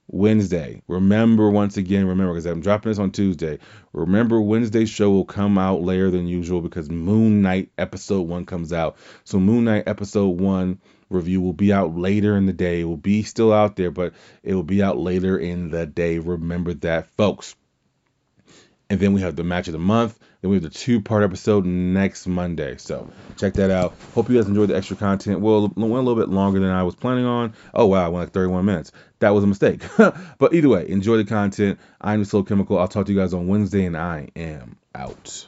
Wednesday. 0.07 0.83
Remember 0.87 1.49
once 1.49 1.77
again 1.77 2.05
remember 2.07 2.33
because 2.33 2.45
i'm 2.45 2.61
dropping 2.61 2.91
this 2.91 2.99
on 2.99 3.11
tuesday. 3.11 3.59
Remember 3.91 4.39
wednesday's 4.39 4.89
show 4.89 5.09
will 5.09 5.25
come 5.25 5.57
out 5.57 5.81
later 5.81 6.09
than 6.11 6.27
usual 6.27 6.61
because 6.61 6.89
moon 6.89 7.41
knight 7.41 7.71
episode 7.77 8.21
one 8.21 8.45
comes 8.45 8.71
out. 8.71 8.97
So 9.25 9.39
moon 9.39 9.65
knight 9.65 9.83
episode 9.87 10.39
one 10.39 10.79
review 11.09 11.41
will 11.41 11.53
be 11.53 11.73
out 11.73 11.95
later 11.95 12.37
in 12.37 12.45
the 12.45 12.53
day. 12.53 12.81
It 12.81 12.85
will 12.85 12.97
be 12.97 13.23
still 13.23 13.51
out 13.51 13.75
there 13.75 13.91
but 13.91 14.13
it 14.43 14.53
will 14.53 14.63
be 14.63 14.81
out 14.81 14.97
later 14.97 15.37
in 15.37 15.71
the 15.71 15.85
day. 15.85 16.19
Remember 16.19 16.73
that 16.75 17.07
folks 17.17 17.55
and 18.89 18.99
then 18.99 19.13
we 19.13 19.21
have 19.21 19.35
the 19.35 19.43
match 19.43 19.67
of 19.67 19.73
the 19.73 19.79
month. 19.79 20.19
Then 20.41 20.51
we 20.51 20.57
have 20.57 20.63
the 20.63 20.69
two 20.69 21.01
part 21.01 21.23
episode 21.23 21.65
next 21.65 22.27
Monday. 22.27 22.77
So 22.77 23.09
check 23.37 23.53
that 23.55 23.71
out. 23.71 23.95
Hope 24.13 24.29
you 24.29 24.35
guys 24.35 24.47
enjoyed 24.47 24.69
the 24.69 24.75
extra 24.75 24.95
content. 24.95 25.41
Well, 25.41 25.61
went 25.61 25.77
a 25.77 25.85
little 25.85 26.15
bit 26.15 26.29
longer 26.29 26.59
than 26.59 26.69
I 26.69 26.83
was 26.83 26.95
planning 26.95 27.25
on. 27.25 27.53
Oh 27.73 27.87
wow, 27.87 28.05
I 28.05 28.09
went 28.09 28.25
like 28.25 28.33
31 28.33 28.65
minutes. 28.65 28.91
That 29.19 29.31
was 29.31 29.43
a 29.43 29.47
mistake. 29.47 29.81
but 29.97 30.53
either 30.53 30.69
way, 30.69 30.87
enjoy 30.87 31.17
the 31.17 31.25
content. 31.25 31.79
I'm 31.99 32.19
the 32.19 32.25
Slow 32.25 32.43
Chemical. 32.43 32.77
I'll 32.77 32.87
talk 32.87 33.07
to 33.07 33.13
you 33.13 33.19
guys 33.19 33.33
on 33.33 33.47
Wednesday, 33.47 33.85
and 33.85 33.97
I 33.97 34.29
am 34.35 34.77
out. 34.93 35.43